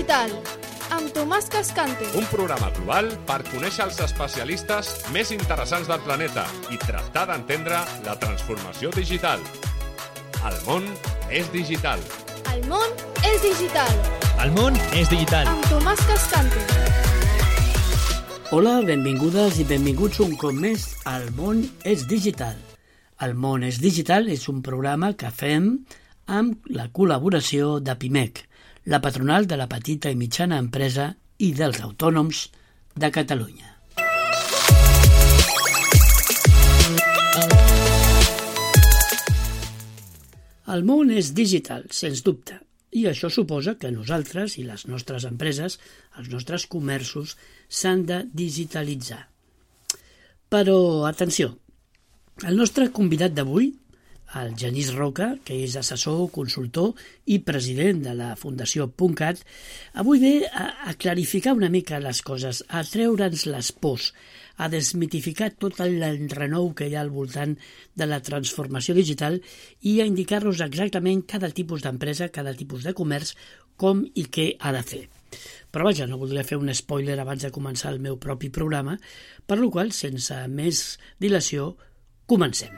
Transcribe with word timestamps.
digital, 0.00 0.30
amb 0.96 1.10
Tomàs 1.12 1.50
Cascante. 1.52 2.06
Un 2.16 2.24
programa 2.32 2.70
global 2.72 3.10
per 3.28 3.42
conèixer 3.50 3.84
els 3.84 3.98
especialistes 4.00 4.88
més 5.12 5.28
interessants 5.34 5.90
del 5.90 6.00
planeta 6.06 6.46
i 6.72 6.78
tractar 6.80 7.26
d'entendre 7.28 7.82
la 8.06 8.14
transformació 8.22 8.88
digital. 8.96 9.42
El 10.40 10.56
món 10.64 10.86
és 11.28 11.50
digital. 11.52 12.00
El 12.54 12.64
món 12.70 12.96
és 13.28 13.44
digital, 13.44 13.92
El 14.40 14.54
món 14.56 14.78
és 14.96 15.10
digital. 15.12 15.46
amb 15.52 15.68
Tomàs 15.68 16.00
Cascante. 16.08 16.64
Hola, 18.56 18.80
benvingudes 18.80 19.60
i 19.60 19.64
benvinguts 19.68 20.20
un 20.24 20.32
cop 20.36 20.56
més 20.56 20.96
al 21.04 21.28
Món 21.36 21.60
és 21.84 22.08
Digital. 22.08 22.56
El 23.20 23.36
Món 23.36 23.62
és 23.62 23.78
Digital 23.78 24.26
és 24.32 24.48
un 24.48 24.62
programa 24.62 25.12
que 25.12 25.30
fem 25.30 25.84
amb 26.26 26.66
la 26.66 26.88
col·laboració 26.88 27.78
de 27.84 27.94
PIMEC, 27.94 28.48
la 28.84 29.00
patronal 29.00 29.46
de 29.46 29.56
la 29.60 29.68
petita 29.68 30.10
i 30.10 30.16
mitjana 30.16 30.58
empresa 30.58 31.10
i 31.38 31.52
dels 31.56 31.80
autònoms 31.84 32.46
de 32.96 33.10
Catalunya. 33.12 33.68
El 40.70 40.84
món 40.86 41.10
és 41.10 41.32
digital, 41.34 41.88
sens 41.90 42.22
dubte, 42.22 42.60
i 42.94 43.06
això 43.10 43.30
suposa 43.30 43.74
que 43.78 43.90
nosaltres 43.90 44.56
i 44.58 44.64
les 44.66 44.86
nostres 44.86 45.26
empreses, 45.26 45.78
els 46.18 46.30
nostres 46.30 46.66
comerços, 46.70 47.36
s'han 47.68 48.04
de 48.06 48.20
digitalitzar. 48.34 49.24
Però, 50.50 51.06
atenció, 51.06 51.56
el 52.46 52.56
nostre 52.56 52.88
convidat 52.94 53.34
d'avui, 53.34 53.72
el 54.38 54.54
Genís 54.58 54.92
Roca, 54.94 55.32
que 55.44 55.56
és 55.64 55.74
assessor, 55.78 56.28
consultor 56.34 56.92
i 57.26 57.40
president 57.46 58.02
de 58.04 58.14
la 58.14 58.34
Fundació 58.38 58.88
.cat, 59.18 59.40
avui 59.94 60.20
ve 60.22 60.34
a, 60.46 60.90
a 60.90 60.94
clarificar 60.94 61.56
una 61.56 61.70
mica 61.70 61.98
les 61.98 62.22
coses, 62.22 62.62
a 62.68 62.84
treure'ns 62.86 63.46
les 63.50 63.72
pors, 63.72 64.12
a 64.60 64.68
desmitificar 64.68 65.50
tot 65.56 65.80
l'enrenou 65.80 66.72
que 66.76 66.86
hi 66.86 66.94
ha 66.94 67.00
al 67.02 67.10
voltant 67.10 67.56
de 67.96 68.06
la 68.06 68.20
transformació 68.20 68.94
digital 68.94 69.40
i 69.80 70.00
a 70.00 70.06
indicar-nos 70.08 70.60
exactament 70.60 71.24
cada 71.26 71.50
tipus 71.50 71.82
d'empresa, 71.82 72.28
cada 72.28 72.54
tipus 72.54 72.84
de 72.84 72.94
comerç, 72.94 73.34
com 73.80 74.04
i 74.14 74.26
què 74.28 74.52
ha 74.60 74.74
de 74.76 74.84
fer. 74.84 75.06
Però 75.70 75.86
vaja, 75.86 76.06
no 76.10 76.18
voldria 76.20 76.44
fer 76.44 76.58
un 76.60 76.72
spoiler 76.74 77.16
abans 77.22 77.46
de 77.46 77.52
començar 77.54 77.94
el 77.94 78.02
meu 78.04 78.18
propi 78.20 78.50
programa, 78.52 78.98
per 79.46 79.58
lo 79.62 79.70
qual, 79.72 79.94
sense 79.96 80.36
més 80.52 80.98
dilació, 81.22 81.72
comencem. 82.28 82.74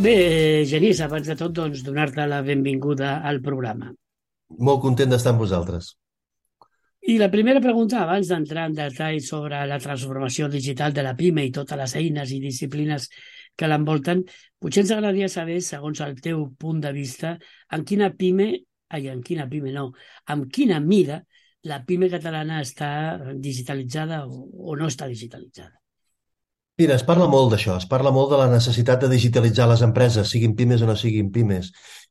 Bé, 0.00 0.64
Genís, 0.64 1.00
abans 1.04 1.26
de 1.28 1.34
tot, 1.36 1.52
doncs, 1.52 1.82
donar-te 1.84 2.24
la 2.24 2.38
benvinguda 2.40 3.18
al 3.30 3.42
programa. 3.44 3.90
Molt 4.68 4.80
content 4.80 5.10
d'estar 5.12 5.34
amb 5.34 5.42
vosaltres. 5.44 5.90
I 7.12 7.18
la 7.20 7.28
primera 7.32 7.60
pregunta, 7.60 7.98
abans 8.00 8.30
d'entrar 8.32 8.64
en 8.70 8.76
detall 8.78 9.18
sobre 9.24 9.58
la 9.68 9.78
transformació 9.82 10.48
digital 10.48 10.94
de 10.96 11.04
la 11.04 11.12
PIME 11.18 11.44
i 11.44 11.52
totes 11.52 11.76
les 11.82 11.96
eines 12.00 12.32
i 12.32 12.40
disciplines 12.40 13.10
que 13.56 13.68
l'envolten, 13.68 14.22
potser 14.56 14.86
ens 14.86 14.94
agradaria 14.96 15.28
saber, 15.28 15.58
segons 15.66 16.00
el 16.06 16.16
teu 16.24 16.46
punt 16.64 16.80
de 16.80 16.94
vista, 16.96 17.34
en 17.76 17.84
quina 17.84 18.08
PIME, 18.22 18.48
ai, 18.96 19.10
en 19.12 19.20
quina 19.26 19.48
PIME 19.52 19.74
no, 19.76 19.90
amb 20.32 20.48
quina 20.48 20.80
mida 20.80 21.20
la 21.68 21.82
PIME 21.84 22.08
catalana 22.08 22.62
està 22.64 22.90
digitalitzada 23.36 24.22
o, 24.24 24.46
o 24.72 24.80
no 24.80 24.88
està 24.88 25.12
digitalitzada. 25.12 25.79
Mira, 26.80 26.94
es 26.96 27.02
parla 27.04 27.26
molt 27.28 27.50
d'això, 27.52 27.74
es 27.76 27.84
parla 27.88 28.08
molt 28.16 28.30
de 28.32 28.36
la 28.40 28.46
necessitat 28.48 29.02
de 29.02 29.08
digitalitzar 29.12 29.66
les 29.68 29.82
empreses, 29.84 30.30
siguin 30.32 30.54
pimes 30.56 30.80
o 30.80 30.86
no 30.88 30.94
siguin 30.96 31.26
pimes. 31.34 31.66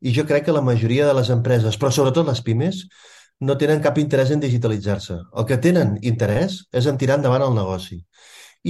I 0.05 0.11
jo 0.13 0.25
crec 0.29 0.43
que 0.45 0.53
la 0.53 0.61
majoria 0.61 1.07
de 1.07 1.15
les 1.17 1.31
empreses, 1.33 1.77
però 1.81 1.89
sobretot 1.95 2.27
les 2.27 2.41
pimes, 2.45 2.83
no 3.49 3.55
tenen 3.57 3.81
cap 3.81 3.97
interès 3.97 4.29
en 4.35 4.43
digitalitzar-se. 4.43 5.17
El 5.41 5.47
que 5.49 5.57
tenen 5.63 5.95
interès 6.11 6.59
és 6.81 6.89
en 6.91 6.99
tirar 7.01 7.17
endavant 7.17 7.47
el 7.47 7.55
negoci. 7.57 7.97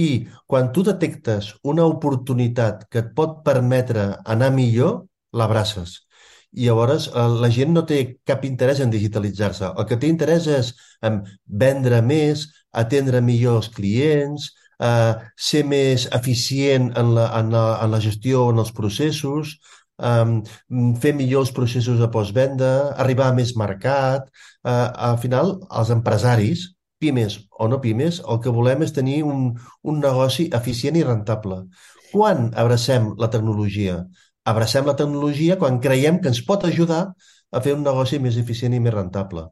I 0.06 0.08
quan 0.48 0.70
tu 0.72 0.86
detectes 0.86 1.50
una 1.74 1.84
oportunitat 1.90 2.86
que 2.88 3.02
et 3.02 3.12
pot 3.20 3.42
permetre 3.44 4.06
anar 4.36 4.48
millor, 4.56 5.02
l'abraces. 5.36 5.98
I 6.56 6.70
llavors 6.70 7.10
eh, 7.10 7.26
la 7.44 7.52
gent 7.58 7.76
no 7.76 7.84
té 7.92 8.00
cap 8.24 8.48
interès 8.48 8.80
en 8.80 8.96
digitalitzar-se. 8.96 9.74
El 9.76 9.90
que 9.92 10.00
té 10.00 10.08
interès 10.08 10.48
és 10.48 10.72
en 11.04 11.20
vendre 11.44 12.00
més, 12.00 12.48
atendre 12.72 13.20
millor 13.20 13.60
els 13.60 13.68
clients, 13.76 14.48
eh, 14.80 15.12
ser 15.36 15.62
més 15.68 16.06
eficient 16.16 16.90
en 16.96 17.14
la, 17.16 17.28
en, 17.38 17.52
la, 17.54 17.64
en 17.84 17.92
la 17.94 18.00
gestió, 18.00 18.48
en 18.50 18.62
els 18.62 18.72
processos, 18.76 19.58
um, 20.00 20.40
fer 21.02 21.12
millor 21.16 21.44
els 21.44 21.54
processos 21.56 22.00
de 22.00 22.08
postvenda, 22.12 22.72
arribar 23.04 23.30
a 23.30 23.36
més 23.36 23.54
mercat. 23.60 24.28
Uh, 24.64 24.88
al 25.12 25.18
final, 25.22 25.58
els 25.70 25.92
empresaris, 25.94 26.70
pimes 27.00 27.38
o 27.58 27.68
no 27.72 27.80
pimes, 27.80 28.20
el 28.28 28.40
que 28.44 28.52
volem 28.52 28.84
és 28.84 28.92
tenir 28.96 29.22
un, 29.24 29.54
un 29.82 30.00
negoci 30.02 30.50
eficient 30.56 30.98
i 31.00 31.06
rentable. 31.06 31.62
Quan 32.10 32.50
abracem 32.58 33.14
la 33.20 33.30
tecnologia? 33.32 34.02
Abracem 34.50 34.88
la 34.88 34.96
tecnologia 34.98 35.56
quan 35.60 35.80
creiem 35.80 36.18
que 36.20 36.28
ens 36.32 36.42
pot 36.44 36.66
ajudar 36.68 37.06
a 37.50 37.62
fer 37.64 37.74
un 37.76 37.84
negoci 37.86 38.20
més 38.22 38.36
eficient 38.40 38.76
i 38.76 38.82
més 38.82 38.94
rentable. 38.94 39.48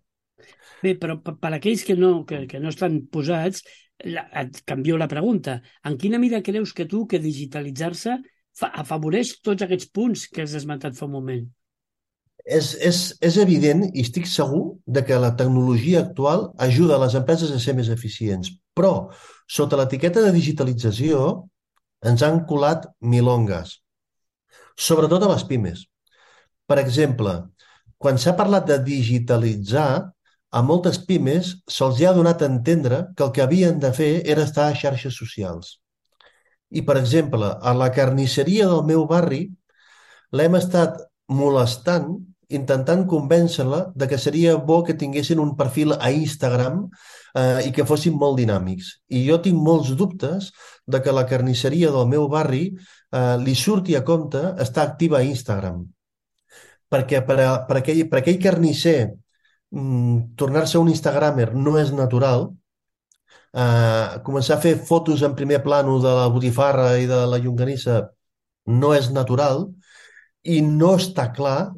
Bé, 0.83 0.94
però 0.94 1.17
per, 1.22 1.34
per 1.41 1.53
aquells 1.56 1.83
que 1.87 1.97
no, 1.99 2.22
que, 2.28 2.44
que 2.50 2.61
no 2.62 2.71
estan 2.71 3.00
posats, 3.11 3.65
la, 4.05 4.27
et 4.41 4.63
canvio 4.65 4.97
la 4.99 5.09
pregunta. 5.11 5.61
En 5.85 5.99
quina 5.99 6.19
mida 6.23 6.43
creus 6.43 6.73
que 6.73 6.87
tu 6.87 7.07
que 7.11 7.21
digitalitzar-se 7.23 8.19
fa- 8.59 8.73
afavoreix 8.83 9.39
tots 9.43 9.65
aquests 9.67 9.91
punts 9.95 10.27
que 10.33 10.45
has 10.45 10.55
esmentat 10.59 10.97
fa 10.99 11.07
un 11.09 11.17
moment? 11.17 11.47
És, 12.49 12.73
és, 12.81 12.99
és 13.21 13.37
evident 13.43 13.83
i 13.91 14.05
estic 14.07 14.29
segur 14.31 14.79
de 14.87 15.03
que 15.05 15.19
la 15.21 15.35
tecnologia 15.37 16.01
actual 16.07 16.47
ajuda 16.65 16.97
a 16.97 17.03
les 17.03 17.17
empreses 17.19 17.51
a 17.53 17.59
ser 17.61 17.75
més 17.77 17.91
eficients, 17.93 18.55
però 18.73 19.11
sota 19.51 19.77
l'etiqueta 19.77 20.23
de 20.25 20.33
digitalització 20.33 21.27
ens 22.09 22.23
han 22.25 22.45
colat 22.49 22.87
milongas, 23.03 23.81
sobretot 24.79 25.27
a 25.27 25.33
les 25.35 25.45
pimes. 25.45 25.85
Per 26.69 26.79
exemple, 26.81 27.35
quan 27.99 28.17
s'ha 28.21 28.37
parlat 28.39 28.69
de 28.71 28.79
digitalitzar, 28.87 30.09
a 30.51 30.63
moltes 30.65 30.99
pimes 31.05 31.51
se'ls 31.69 32.01
ha 32.05 32.15
donat 32.17 32.43
a 32.43 32.49
entendre 32.49 33.03
que 33.17 33.25
el 33.27 33.33
que 33.37 33.45
havien 33.45 33.79
de 33.83 33.93
fer 33.93 34.13
era 34.25 34.47
estar 34.49 34.69
a 34.69 34.77
xarxes 34.77 35.17
socials. 35.17 35.77
I, 36.71 36.83
per 36.85 36.97
exemple, 37.01 37.49
a 37.61 37.75
la 37.77 37.91
carnisseria 37.93 38.69
del 38.69 38.85
meu 38.89 39.05
barri 39.09 39.47
l'hem 40.33 40.57
estat 40.59 40.99
molestant, 41.29 42.17
intentant 42.49 43.05
convèncer-la 43.09 43.81
de 43.95 44.09
que 44.09 44.19
seria 44.21 44.57
bo 44.57 44.81
que 44.85 44.97
tinguessin 44.97 45.41
un 45.41 45.55
perfil 45.57 45.93
a 45.99 46.11
Instagram 46.13 46.87
eh, 47.37 47.69
i 47.69 47.73
que 47.77 47.85
fossin 47.89 48.17
molt 48.17 48.41
dinàmics. 48.41 48.95
I 49.13 49.27
jo 49.29 49.37
tinc 49.45 49.61
molts 49.61 49.93
dubtes 49.97 50.49
de 50.89 51.03
que 51.05 51.13
la 51.13 51.27
carnisseria 51.29 51.93
del 51.93 52.09
meu 52.09 52.29
barri 52.33 52.65
eh, 52.73 53.37
li 53.45 53.55
surti 53.55 53.97
a 53.97 54.05
compte 54.05 54.41
estar 54.65 54.87
activa 54.89 55.21
a 55.21 55.29
Instagram. 55.29 55.85
Perquè 56.89 57.21
per, 57.29 57.41
a, 57.45 57.51
per, 57.69 57.83
aquell, 57.83 58.07
per 58.09 58.23
aquell 58.23 58.41
carnisser 58.41 59.01
mm, 59.71 60.34
tornar-se 60.37 60.79
un 60.79 60.89
instagramer 60.93 61.53
no 61.55 61.77
és 61.81 61.93
natural, 61.93 62.49
eh, 63.53 64.21
començar 64.27 64.56
a 64.59 64.62
fer 64.62 64.77
fotos 64.91 65.23
en 65.23 65.34
primer 65.39 65.62
plano 65.65 65.99
de 66.01 66.15
la 66.21 66.29
botifarra 66.33 66.97
i 66.99 67.06
de 67.11 67.25
la 67.27 67.41
llonganissa 67.43 68.01
no 68.67 68.95
és 68.95 69.11
natural 69.11 69.67
i 70.45 70.61
no 70.62 70.95
està 70.97 71.29
clar 71.33 71.73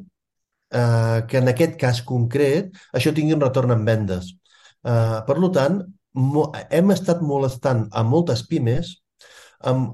eh, 0.71 1.19
que 1.27 1.39
en 1.41 1.49
aquest 1.51 1.77
cas 1.79 2.01
concret 2.07 2.71
això 2.93 3.13
tingui 3.15 3.35
un 3.35 3.43
retorn 3.43 3.71
en 3.75 3.85
vendes. 3.85 4.33
Eh, 4.83 5.19
per 5.27 5.37
tant, 5.53 5.81
hem 6.69 6.91
estat 6.91 7.21
molestant 7.23 7.85
a 7.91 8.03
moltes 8.03 8.43
pimes 8.47 8.97
amb, 9.71 9.93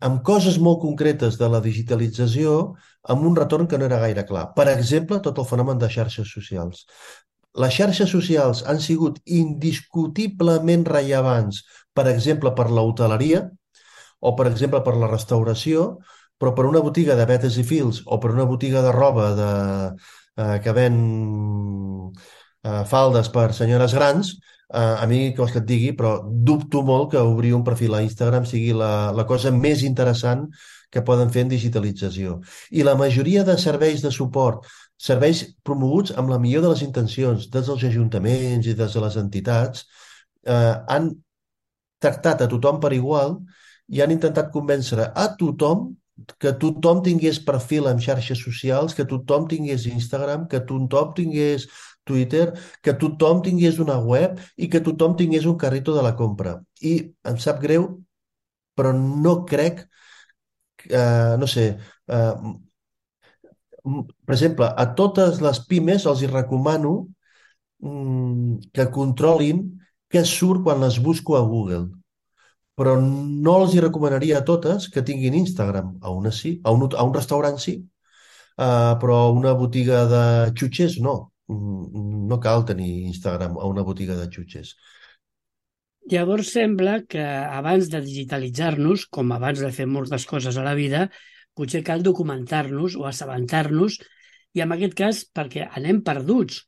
amb 0.00 0.22
coses 0.24 0.58
molt 0.62 0.80
concretes 0.80 1.36
de 1.40 1.48
la 1.50 1.60
digitalització 1.60 2.76
amb 3.12 3.26
un 3.28 3.36
retorn 3.38 3.68
que 3.70 3.78
no 3.78 3.86
era 3.86 4.00
gaire 4.02 4.24
clar. 4.28 4.48
Per 4.56 4.66
exemple, 4.72 5.20
tot 5.24 5.38
el 5.38 5.48
fenomen 5.48 5.78
de 5.82 5.90
xarxes 5.92 6.32
socials. 6.32 6.84
Les 7.62 7.72
xarxes 7.72 8.10
socials 8.12 8.62
han 8.68 8.80
sigut 8.84 9.20
indiscutiblement 9.40 10.84
rellevants, 10.88 11.62
per 11.96 12.06
exemple, 12.12 12.52
per 12.58 12.68
l'hoteleria 12.70 13.46
o, 14.20 14.34
per 14.36 14.48
exemple, 14.50 14.82
per 14.84 14.96
la 15.00 15.08
restauració, 15.12 15.86
però 16.36 16.52
per 16.56 16.66
una 16.68 16.82
botiga 16.84 17.16
de 17.16 17.24
vetes 17.28 17.56
i 17.56 17.64
fils 17.64 18.02
o 18.04 18.18
per 18.20 18.34
una 18.34 18.44
botiga 18.48 18.82
de 18.84 18.92
roba 18.92 19.30
de, 19.38 19.52
eh, 20.36 20.58
que 20.64 20.74
ven 20.76 20.98
eh, 22.64 22.84
faldes 22.90 23.30
per 23.32 23.52
senyores 23.56 23.94
grans, 23.96 24.34
eh, 24.72 25.02
a 25.02 25.06
mi, 25.06 25.20
què 25.32 25.42
vols 25.42 25.52
que 25.54 25.62
et 25.62 25.68
digui, 25.68 25.92
però 25.98 26.16
dubto 26.24 26.82
molt 26.86 27.12
que 27.12 27.22
obrir 27.22 27.54
un 27.56 27.64
perfil 27.66 27.94
a 27.94 28.02
Instagram 28.04 28.46
sigui 28.48 28.72
la, 28.76 29.12
la 29.16 29.26
cosa 29.28 29.52
més 29.54 29.84
interessant 29.86 30.46
que 30.90 31.04
poden 31.06 31.30
fer 31.34 31.44
en 31.44 31.52
digitalització. 31.52 32.40
I 32.70 32.86
la 32.86 32.96
majoria 32.98 33.44
de 33.44 33.56
serveis 33.60 34.02
de 34.04 34.12
suport, 34.14 34.66
serveis 34.96 35.42
promoguts 35.66 36.14
amb 36.16 36.32
la 36.32 36.40
millor 36.40 36.64
de 36.64 36.72
les 36.72 36.82
intencions 36.86 37.50
des 37.52 37.68
dels 37.68 37.86
ajuntaments 37.90 38.66
i 38.66 38.74
des 38.78 38.96
de 38.96 39.04
les 39.04 39.20
entitats, 39.20 39.86
eh, 40.46 40.74
han 40.88 41.12
tractat 42.00 42.42
a 42.42 42.48
tothom 42.48 42.80
per 42.80 42.92
igual 42.94 43.38
i 43.88 44.02
han 44.02 44.12
intentat 44.14 44.52
convèncer 44.54 45.10
a 45.12 45.28
tothom 45.38 45.92
que 46.40 46.54
tothom 46.56 47.02
tingués 47.04 47.38
perfil 47.44 47.90
en 47.90 48.00
xarxes 48.00 48.40
socials, 48.40 48.94
que 48.96 49.04
tothom 49.04 49.46
tingués 49.50 49.84
Instagram, 49.90 50.46
que 50.48 50.62
tothom 50.64 51.12
tingués 51.16 51.66
Twitter, 52.08 52.46
que 52.82 52.94
tothom 53.02 53.42
tingués 53.46 53.80
una 53.82 53.98
web 54.12 54.40
i 54.56 54.68
que 54.72 54.82
tothom 54.88 55.16
tingués 55.20 55.46
un 55.50 55.58
carrito 55.62 55.94
de 55.96 56.04
la 56.06 56.14
compra. 56.18 56.56
I 56.82 56.96
em 57.32 57.38
sap 57.42 57.60
greu, 57.62 57.88
però 58.76 58.92
no 58.96 59.38
crec, 59.48 59.84
eh, 60.90 61.36
no 61.38 61.46
sé, 61.46 61.78
eh, 62.08 62.34
per 64.26 64.34
exemple, 64.34 64.66
a 64.82 64.86
totes 64.98 65.40
les 65.44 65.60
pimes 65.70 66.06
els 66.10 66.22
hi 66.22 66.28
recomano 66.32 66.92
mm, 67.84 68.72
que 68.76 68.88
controlin 68.96 69.62
què 70.12 70.22
surt 70.26 70.64
quan 70.66 70.82
les 70.84 70.98
busco 71.06 71.36
a 71.38 71.44
Google. 71.46 71.86
Però 72.80 72.96
no 73.02 73.54
els 73.62 73.74
hi 73.76 73.82
recomanaria 73.84 74.40
a 74.40 74.46
totes 74.50 74.88
que 74.94 75.04
tinguin 75.10 75.36
Instagram. 75.38 75.94
A 76.02 76.12
una 76.20 76.32
sí, 76.40 76.56
a 76.64 76.72
un, 76.76 76.88
a 76.96 77.04
un 77.08 77.14
restaurant 77.14 77.58
sí, 77.62 77.76
uh, 78.58 78.94
però 79.02 79.20
a 79.26 79.30
una 79.32 79.54
botiga 79.62 80.04
de 80.12 80.24
xutxes 80.58 81.00
no. 81.08 81.16
Mm, 81.48 82.26
no 82.26 82.38
cal 82.42 82.64
tenir 82.66 83.06
Instagram 83.06 83.58
a 83.58 83.66
una 83.70 83.84
botiga 83.86 84.16
de 84.18 84.26
xutxes. 84.32 84.74
Llavors 86.10 86.52
sembla 86.54 87.00
que 87.10 87.22
abans 87.22 87.88
de 87.90 88.00
digitalitzar-nos, 88.02 89.06
com 89.10 89.32
abans 89.34 89.62
de 89.62 89.72
fer 89.74 89.88
moltes 89.90 90.26
coses 90.26 90.58
a 90.58 90.64
la 90.66 90.74
vida, 90.78 91.08
potser 91.56 91.82
cal 91.86 92.04
documentar-nos 92.06 92.94
o 92.98 93.06
assabentar-nos 93.08 93.98
i 94.54 94.62
en 94.62 94.74
aquest 94.74 94.94
cas 94.98 95.22
perquè 95.34 95.66
anem 95.66 96.02
perduts. 96.06 96.62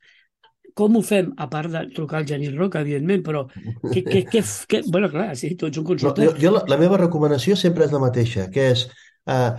Com 0.75 0.95
ho 0.95 1.01
fem? 1.03 1.31
A 1.39 1.47
part 1.51 1.71
de 1.71 1.85
trucar 1.95 2.19
al 2.19 2.27
Genís 2.27 2.51
Roca, 2.55 2.83
evidentment, 2.83 3.23
però 3.25 3.45
que, 3.93 4.03
que, 4.03 4.23
que, 4.27 4.43
que, 4.43 4.81
bueno, 4.87 5.09
clar, 5.11 5.31
sí, 5.39 5.53
tu 5.59 5.67
ets 5.67 5.79
un 5.81 5.87
consultor. 5.87 6.23
No, 6.23 6.35
jo, 6.35 6.43
jo 6.43 6.53
la, 6.55 6.63
la 6.71 6.77
meva 6.79 6.99
recomanació 7.01 7.57
sempre 7.59 7.87
és 7.87 7.95
la 7.95 8.03
mateixa, 8.03 8.47
que 8.53 8.69
és 8.75 8.85
eh, 9.27 9.49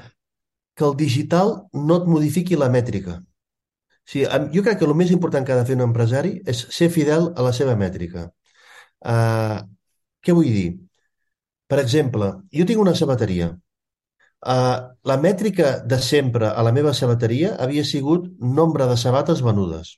que 0.76 0.87
el 0.87 0.96
digital 0.96 1.56
no 1.76 2.00
et 2.00 2.08
modifiqui 2.08 2.56
la 2.56 2.70
mètrica. 2.73 3.19
Sigui, 4.10 4.26
jo 4.54 4.62
crec 4.66 4.80
que 4.80 4.86
el 4.88 4.94
més 4.98 5.12
important 5.14 5.46
que 5.46 5.54
ha 5.54 5.60
de 5.60 5.66
fer 5.68 5.76
un 5.78 5.86
empresari 5.86 6.36
és 6.52 6.64
ser 6.76 6.88
fidel 6.90 7.30
a 7.36 7.46
la 7.46 7.52
seva 7.56 7.76
mètrica. 7.78 8.26
Uh, 9.06 9.60
què 10.24 10.34
vull 10.36 10.50
dir? 10.50 10.68
Per 11.70 11.78
exemple, 11.82 12.30
jo 12.58 12.66
tinc 12.66 12.82
una 12.82 12.96
sabateria. 12.98 13.52
Uh, 14.40 14.76
la 15.04 15.18
mètrica 15.20 15.72
de 15.92 15.98
sempre 16.02 16.48
a 16.50 16.62
la 16.66 16.72
meva 16.72 16.94
sabateria 16.96 17.52
havia 17.66 17.84
sigut 17.84 18.26
nombre 18.60 18.88
de 18.90 18.96
sabates 18.98 19.42
venudes. 19.46 19.92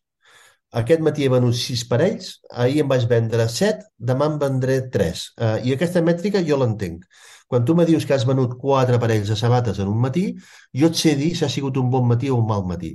Aquest 0.80 1.02
matí 1.06 1.24
he 1.24 1.30
venut 1.32 1.56
sis 1.56 1.84
parells, 1.88 2.28
ahir 2.64 2.82
en 2.82 2.90
vaig 2.90 3.06
vendre 3.08 3.46
set, 3.54 3.84
demà 4.10 4.28
en 4.32 4.38
vendré 4.42 4.78
tres. 4.92 5.30
Uh, 5.38 5.56
I 5.64 5.76
aquesta 5.76 6.02
mètrica 6.04 6.42
jo 6.48 6.58
l'entenc. 6.60 7.06
Quan 7.48 7.64
tu 7.68 7.76
me 7.78 7.88
dius 7.88 8.04
que 8.08 8.16
has 8.16 8.28
venut 8.28 8.58
quatre 8.60 9.00
parells 9.00 9.32
de 9.32 9.38
sabates 9.40 9.80
en 9.80 9.88
un 9.92 10.04
matí, 10.04 10.26
jo 10.82 10.92
et 10.92 11.00
sé 11.00 11.16
dir 11.16 11.32
si 11.36 11.44
ha 11.44 11.50
sigut 11.52 11.80
un 11.80 11.90
bon 11.92 12.06
matí 12.08 12.32
o 12.32 12.38
un 12.40 12.48
mal 12.48 12.64
matí. 12.68 12.94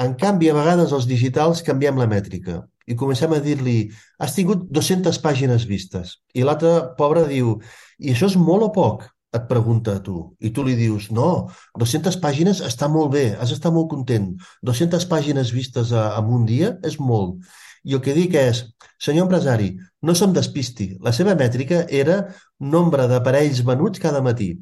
En 0.00 0.14
canvi, 0.16 0.48
a 0.48 0.56
vegades 0.56 0.92
els 0.96 1.06
digitals 1.08 1.60
canviem 1.66 1.98
la 2.00 2.08
mètrica 2.08 2.62
i 2.88 2.96
comencem 2.98 3.32
a 3.36 3.40
dir-li 3.44 3.76
has 4.18 4.34
tingut 4.34 4.64
200 4.72 5.18
pàgines 5.22 5.66
vistes. 5.68 6.16
I 6.34 6.46
l'altre 6.46 6.72
pobre 6.98 7.26
diu 7.28 7.58
i 8.00 8.14
això 8.14 8.30
és 8.32 8.38
molt 8.40 8.70
o 8.70 8.72
poc? 8.76 9.10
et 9.32 9.46
pregunta 9.48 9.94
a 9.96 10.00
tu 10.04 10.16
i 10.44 10.50
tu 10.52 10.60
li 10.64 10.74
dius, 10.76 11.08
no, 11.16 11.48
200 11.80 12.18
pàgines 12.20 12.60
està 12.66 12.88
molt 12.92 13.14
bé, 13.14 13.24
has 13.40 13.52
d'estar 13.52 13.72
molt 13.72 13.88
content. 13.88 14.26
200 14.60 15.06
pàgines 15.08 15.52
vistes 15.56 15.92
en 15.96 16.32
un 16.36 16.44
dia 16.48 16.74
és 16.84 16.98
molt. 17.00 17.38
I 17.82 17.96
el 17.96 18.02
que 18.04 18.14
dic 18.14 18.36
és, 18.38 18.60
senyor 19.00 19.26
empresari, 19.26 19.72
no 20.04 20.14
se'm 20.14 20.34
despisti. 20.36 20.92
La 21.02 21.14
seva 21.16 21.34
mètrica 21.38 21.86
era 21.88 22.18
nombre 22.60 23.08
d'aparells 23.10 23.64
venuts 23.66 24.02
cada 24.04 24.20
matí. 24.22 24.52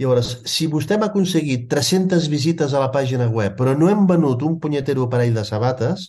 Llavors, 0.00 0.30
si 0.50 0.66
vostè 0.70 0.98
m'ha 0.98 1.10
aconseguit 1.12 1.68
300 1.70 2.26
visites 2.32 2.74
a 2.74 2.82
la 2.82 2.90
pàgina 2.94 3.28
web, 3.30 3.54
però 3.58 3.76
no 3.78 3.90
hem 3.90 4.08
venut 4.10 4.42
un 4.42 4.58
punyetero 4.60 5.06
aparell 5.06 5.36
de 5.36 5.44
sabates, 5.46 6.08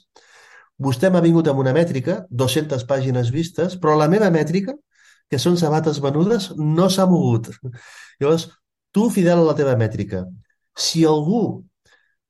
vostè 0.82 1.12
m'ha 1.12 1.22
vingut 1.22 1.48
amb 1.52 1.62
una 1.62 1.74
mètrica, 1.76 2.24
200 2.30 2.88
pàgines 2.90 3.30
vistes, 3.36 3.78
però 3.82 3.96
la 4.00 4.10
meva 4.12 4.32
mètrica 4.34 4.74
que 5.30 5.40
són 5.42 5.58
sabates 5.58 6.02
venudes, 6.02 6.52
no 6.58 6.90
s'ha 6.90 7.06
mogut. 7.10 7.50
Llavors, 8.22 8.50
tu 8.94 9.10
fidel 9.14 9.42
a 9.42 9.48
la 9.50 9.56
teva 9.58 9.78
mètrica. 9.78 10.24
Si 10.76 11.06
algú 11.06 11.46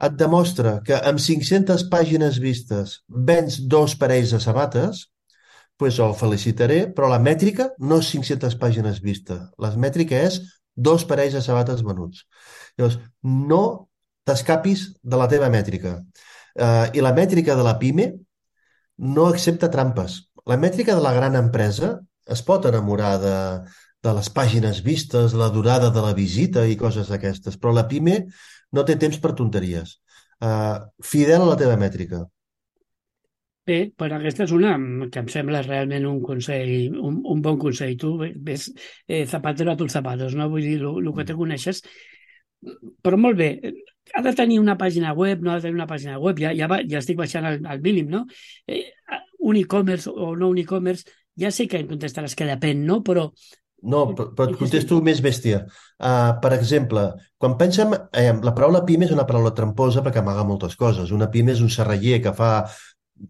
et 0.06 0.16
demostra 0.20 0.80
que 0.86 0.98
amb 1.10 1.20
500 1.24 1.88
pàgines 1.92 2.40
vistes 2.44 3.00
vens 3.08 3.60
dos 3.72 3.96
parells 4.00 4.36
de 4.36 4.42
sabates, 4.44 5.06
pues 5.78 6.00
el 6.00 6.16
felicitaré, 6.16 6.86
però 6.96 7.10
la 7.12 7.20
mètrica 7.20 7.70
no 7.80 8.00
és 8.04 8.12
500 8.16 8.56
pàgines 8.60 9.02
vistes. 9.04 9.42
La 9.60 9.74
mètrica 9.76 10.20
és 10.28 10.40
dos 10.76 11.06
parells 11.08 11.34
de 11.38 11.42
sabates 11.42 11.84
venuts. 11.84 12.26
Llavors, 12.78 13.00
no 13.24 13.62
t'escapis 14.28 14.90
de 15.02 15.20
la 15.20 15.28
teva 15.32 15.50
mètrica. 15.54 15.98
Uh, 16.56 16.92
I 16.96 17.04
la 17.04 17.14
mètrica 17.16 17.56
de 17.56 17.64
la 17.66 17.76
PIME 17.80 18.12
no 19.16 19.28
accepta 19.32 19.72
trampes. 19.72 20.22
La 20.46 20.58
mètrica 20.62 20.96
de 20.96 21.04
la 21.04 21.14
gran 21.16 21.36
empresa 21.40 21.96
es 22.32 22.42
pot 22.46 22.66
enamorar 22.66 23.16
de, 23.22 23.38
de 24.04 24.14
les 24.18 24.30
pàgines 24.34 24.82
vistes, 24.86 25.36
la 25.38 25.50
durada 25.54 25.92
de 25.94 26.04
la 26.04 26.14
visita 26.18 26.66
i 26.66 26.78
coses 26.80 27.10
d'aquestes, 27.12 27.58
però 27.62 27.74
la 27.76 27.88
PIME 27.90 28.22
no 28.76 28.86
té 28.86 28.98
temps 29.02 29.20
per 29.22 29.36
tonteries. 29.38 30.00
Uh, 30.44 30.84
fidel 31.04 31.46
a 31.46 31.52
la 31.54 31.60
teva 31.60 31.78
mètrica. 31.80 32.26
Bé, 33.66 33.78
però 33.98 34.20
aquesta 34.20 34.46
és 34.46 34.52
una 34.54 34.76
que 35.10 35.24
em 35.24 35.30
sembla 35.34 35.64
realment 35.66 36.06
un 36.06 36.20
consell, 36.22 36.94
un, 37.02 37.18
un 37.34 37.42
bon 37.42 37.58
consell. 37.58 37.96
Tu 37.98 38.12
ves 38.46 38.68
eh, 39.08 39.24
zapatero 39.26 39.74
a 39.74 39.80
tus 39.80 39.96
zapatos, 39.98 40.36
no? 40.38 40.52
Vull 40.52 40.68
dir, 40.68 40.78
el 40.86 41.12
que 41.18 41.26
te 41.26 41.38
coneixes. 41.38 41.82
Però 43.02 43.18
molt 43.18 43.40
bé, 43.42 43.50
ha 44.14 44.22
de 44.22 44.34
tenir 44.38 44.60
una 44.62 44.78
pàgina 44.78 45.14
web, 45.18 45.42
no 45.42 45.52
ha 45.52 45.58
de 45.58 45.66
tenir 45.66 45.80
una 45.80 45.90
pàgina 45.90 46.20
web, 46.22 46.40
ja, 46.40 46.54
ja, 46.54 46.70
va, 46.70 46.80
ja 46.86 47.02
estic 47.02 47.18
baixant 47.18 47.46
al, 47.50 47.60
al 47.66 47.82
mínim, 47.82 48.10
no? 48.14 48.26
Eh, 48.70 48.86
un 49.50 49.58
e-commerce 49.58 50.10
o 50.10 50.34
no 50.38 50.50
un 50.54 50.62
e-commerce, 50.62 51.06
ja 51.38 51.52
sé 51.52 51.68
que 51.70 51.82
em 51.82 51.90
contestaràs 51.90 52.38
que 52.38 52.48
depèn, 52.50 52.86
no? 52.86 53.02
Però... 53.06 53.30
No, 53.86 54.06
però, 54.16 54.32
però 54.34 54.50
et 54.50 54.58
contesto 54.58 54.98
més 55.06 55.20
bèstia. 55.22 55.60
Uh, 56.02 56.38
per 56.42 56.56
exemple, 56.56 57.04
quan 57.42 57.54
pensem... 57.60 57.94
Eh, 58.18 58.32
la 58.42 58.54
paraula 58.56 58.82
PIME 58.88 59.06
és 59.06 59.14
una 59.14 59.28
paraula 59.30 59.52
tramposa 59.54 60.02
perquè 60.02 60.24
amaga 60.24 60.46
moltes 60.48 60.74
coses. 60.80 61.12
Una 61.14 61.28
PIME 61.30 61.54
és 61.54 61.62
un 61.62 61.70
serraller 61.70 62.18
que 62.24 62.34
fa 62.34 62.50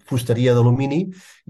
fusteria 0.10 0.54
d'alumini 0.56 1.00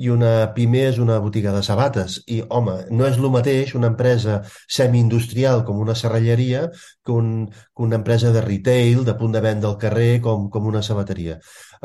i 0.05 0.09
una 0.11 0.31
PIME 0.55 0.81
és 0.89 0.97
una 0.99 1.17
botiga 1.23 1.53
de 1.55 1.61
sabates. 1.63 2.17
I, 2.27 2.41
home, 2.49 2.75
no 2.91 3.07
és 3.07 3.17
el 3.19 3.29
mateix 3.33 3.75
una 3.79 3.89
empresa 3.93 4.41
semi-industrial 4.77 5.63
com 5.67 5.79
una 5.83 5.95
serralleria 5.95 6.65
que, 6.75 7.11
un, 7.15 7.47
que 7.47 7.85
una 7.87 7.99
empresa 8.01 8.31
de 8.35 8.43
retail, 8.45 9.05
de 9.07 9.15
punt 9.19 9.35
de 9.35 9.41
venda 9.45 9.69
al 9.71 9.79
carrer, 9.81 10.19
com, 10.21 10.49
com 10.51 10.67
una 10.67 10.83
sabateria. 10.83 11.39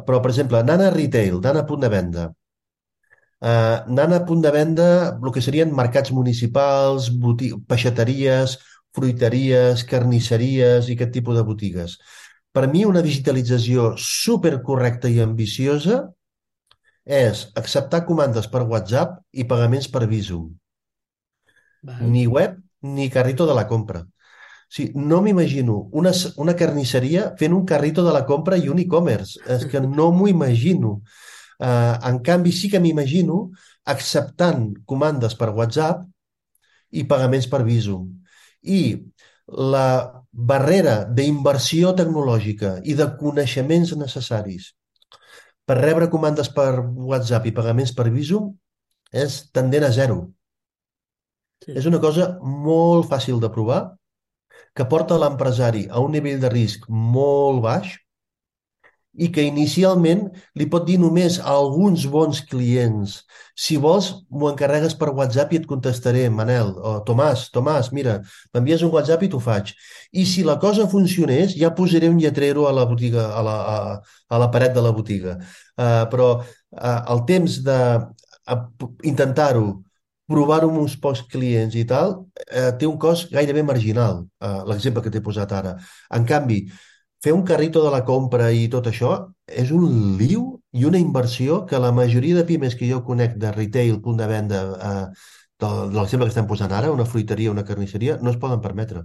Però, 0.07 0.21
per 0.21 0.33
exemple, 0.35 0.61
anant 0.61 0.87
a 0.87 0.93
retail, 0.95 1.39
anant 1.39 1.63
a 1.63 1.67
punt 1.71 1.87
de 1.87 1.93
venda, 1.93 2.29
eh, 3.41 3.79
anant 3.87 4.17
a 4.17 4.25
punt 4.27 4.43
de 4.45 4.53
venda 4.55 4.89
el 5.15 5.33
que 5.35 5.45
serien 5.45 5.75
mercats 5.77 6.13
municipals, 6.13 7.11
peixateries, 7.69 8.59
fruiteries, 8.97 9.85
carnisseries 9.87 10.89
i 10.89 10.97
aquest 10.99 11.15
tipus 11.15 11.39
de 11.39 11.47
botigues. 11.47 11.99
Per 12.51 12.67
mi, 12.67 12.83
una 12.85 13.03
digitalització 13.07 13.93
supercorrecta 13.97 15.11
i 15.11 15.21
ambiciosa 15.23 16.01
és 17.05 17.49
acceptar 17.57 18.05
comandes 18.07 18.49
per 18.51 18.63
WhatsApp 18.69 19.21
i 19.33 19.47
pagaments 19.49 19.89
per 19.89 20.07
Visum. 20.07 20.51
Val. 21.83 22.03
Ni 22.11 22.27
web 22.27 22.59
ni 22.83 23.09
carrito 23.11 23.47
de 23.47 23.55
la 23.55 23.67
compra. 23.67 24.01
O 24.01 24.73
sigui, 24.73 24.93
no 24.95 25.21
m'imagino 25.23 25.89
una, 25.93 26.13
una 26.37 26.55
carnisseria 26.55 27.35
fent 27.39 27.57
un 27.57 27.65
carrito 27.67 28.05
de 28.07 28.13
la 28.15 28.25
compra 28.27 28.57
i 28.57 28.69
un 28.69 28.79
e-commerce. 28.79 29.41
És 29.49 29.67
que 29.67 29.81
no 29.81 30.11
m'ho 30.13 30.29
imagino. 30.29 31.01
Eh, 31.59 31.97
en 32.11 32.21
canvi, 32.25 32.53
sí 32.53 32.71
que 32.71 32.81
m'imagino 32.81 33.51
acceptant 33.85 34.71
comandes 34.87 35.35
per 35.37 35.51
WhatsApp 35.57 36.05
i 36.93 37.07
pagaments 37.09 37.49
per 37.51 37.65
Visum. 37.65 38.07
I 38.63 39.01
la 39.51 40.13
barrera 40.31 41.01
d'inversió 41.05 41.91
tecnològica 41.99 42.77
i 42.87 42.95
de 42.95 43.09
coneixements 43.19 43.97
necessaris 43.99 44.71
per 45.71 45.77
rebre 45.79 46.09
comandes 46.11 46.49
per 46.51 46.81
WhatsApp 46.83 47.45
i 47.47 47.55
pagaments 47.55 47.93
per 47.95 48.09
Visum 48.11 48.49
és 49.15 49.37
tendent 49.55 49.85
a 49.87 49.91
zero. 49.95 50.25
Sí. 51.63 51.77
És 51.79 51.87
una 51.87 52.01
cosa 52.03 52.33
molt 52.43 53.07
fàcil 53.07 53.39
de 53.39 53.51
provar, 53.55 53.81
que 54.75 54.87
porta 54.91 55.19
l'empresari 55.23 55.85
a 55.87 56.03
un 56.03 56.17
nivell 56.17 56.41
de 56.43 56.51
risc 56.51 56.89
molt 56.91 57.63
baix 57.63 57.93
i 59.19 59.31
que 59.35 59.43
inicialment 59.43 60.29
li 60.55 60.69
pot 60.71 60.87
dir 60.87 60.99
només 61.03 61.41
a 61.41 61.55
alguns 61.57 62.07
bons 62.11 62.43
clients 62.51 63.21
si 63.61 63.77
vols, 63.77 64.07
m'ho 64.33 64.49
encarregues 64.49 64.95
per 64.97 65.11
WhatsApp 65.17 65.53
i 65.53 65.59
et 65.61 65.67
contestaré, 65.69 66.23
Manel, 66.33 66.71
o 66.81 66.95
Tomàs, 67.05 67.49
Tomàs, 67.53 67.91
mira, 67.93 68.15
m'envies 68.55 68.85
un 68.87 68.93
WhatsApp 68.95 69.27
i 69.27 69.29
t'ho 69.33 69.41
faig. 69.43 69.75
I 70.17 70.25
si 70.31 70.47
la 70.47 70.57
cosa 70.63 70.87
funcionés, 70.89 71.53
ja 71.61 71.73
posaré 71.77 72.09
un 72.09 72.17
lletrero 72.23 72.65
a 72.69 72.73
la 72.73 72.87
botiga, 72.89 73.27
a 73.37 73.43
la, 73.45 73.59
a, 73.75 73.77
a 74.33 74.41
la 74.41 74.49
paret 74.55 74.73
de 74.77 74.87
la 74.87 74.95
botiga. 74.97 75.37
Uh, 75.77 76.07
però 76.13 76.31
uh, 76.41 76.99
el 77.13 77.23
temps 77.29 77.61
de 77.67 77.79
uh, 78.01 78.91
intentar-ho 79.13 79.69
provar-ho 80.31 80.71
amb 80.71 80.81
uns 80.85 80.95
pocs 81.03 81.25
clients 81.29 81.75
i 81.75 81.83
tal, 81.91 82.21
eh, 82.47 82.71
té 82.79 82.87
un 82.87 82.95
cost 83.03 83.33
gairebé 83.35 83.65
marginal, 83.67 84.21
eh, 84.39 84.61
l'exemple 84.71 85.03
que 85.03 85.11
t'he 85.11 85.23
posat 85.27 85.51
ara. 85.57 85.73
En 86.15 86.23
canvi, 86.29 86.61
fer 87.25 87.33
un 87.37 87.45
carrito 87.45 87.83
de 87.85 87.91
la 87.93 88.03
compra 88.09 88.51
i 88.57 88.69
tot 88.73 88.89
això 88.91 89.13
és 89.65 89.71
un 89.77 90.17
liu 90.21 90.45
i 90.73 90.87
una 90.89 90.99
inversió 90.99 91.65
que 91.67 91.81
la 91.83 91.93
majoria 91.93 92.37
de 92.39 92.47
pimes 92.49 92.77
que 92.79 92.89
jo 92.91 93.03
conec 93.05 93.37
de 93.43 93.53
retail, 93.53 94.01
punt 94.05 94.21
de 94.21 94.29
venda, 94.31 94.61
eh, 94.91 95.07
de, 95.61 95.71
de 95.93 95.97
l'exemple 95.99 96.27
que 96.29 96.35
estem 96.35 96.49
posant 96.51 96.73
ara, 96.73 96.93
una 96.93 97.09
fruiteria, 97.09 97.51
una 97.51 97.67
carnisseria, 97.67 98.19
no 98.23 98.31
es 98.31 98.39
poden 98.45 98.63
permetre. 98.65 99.05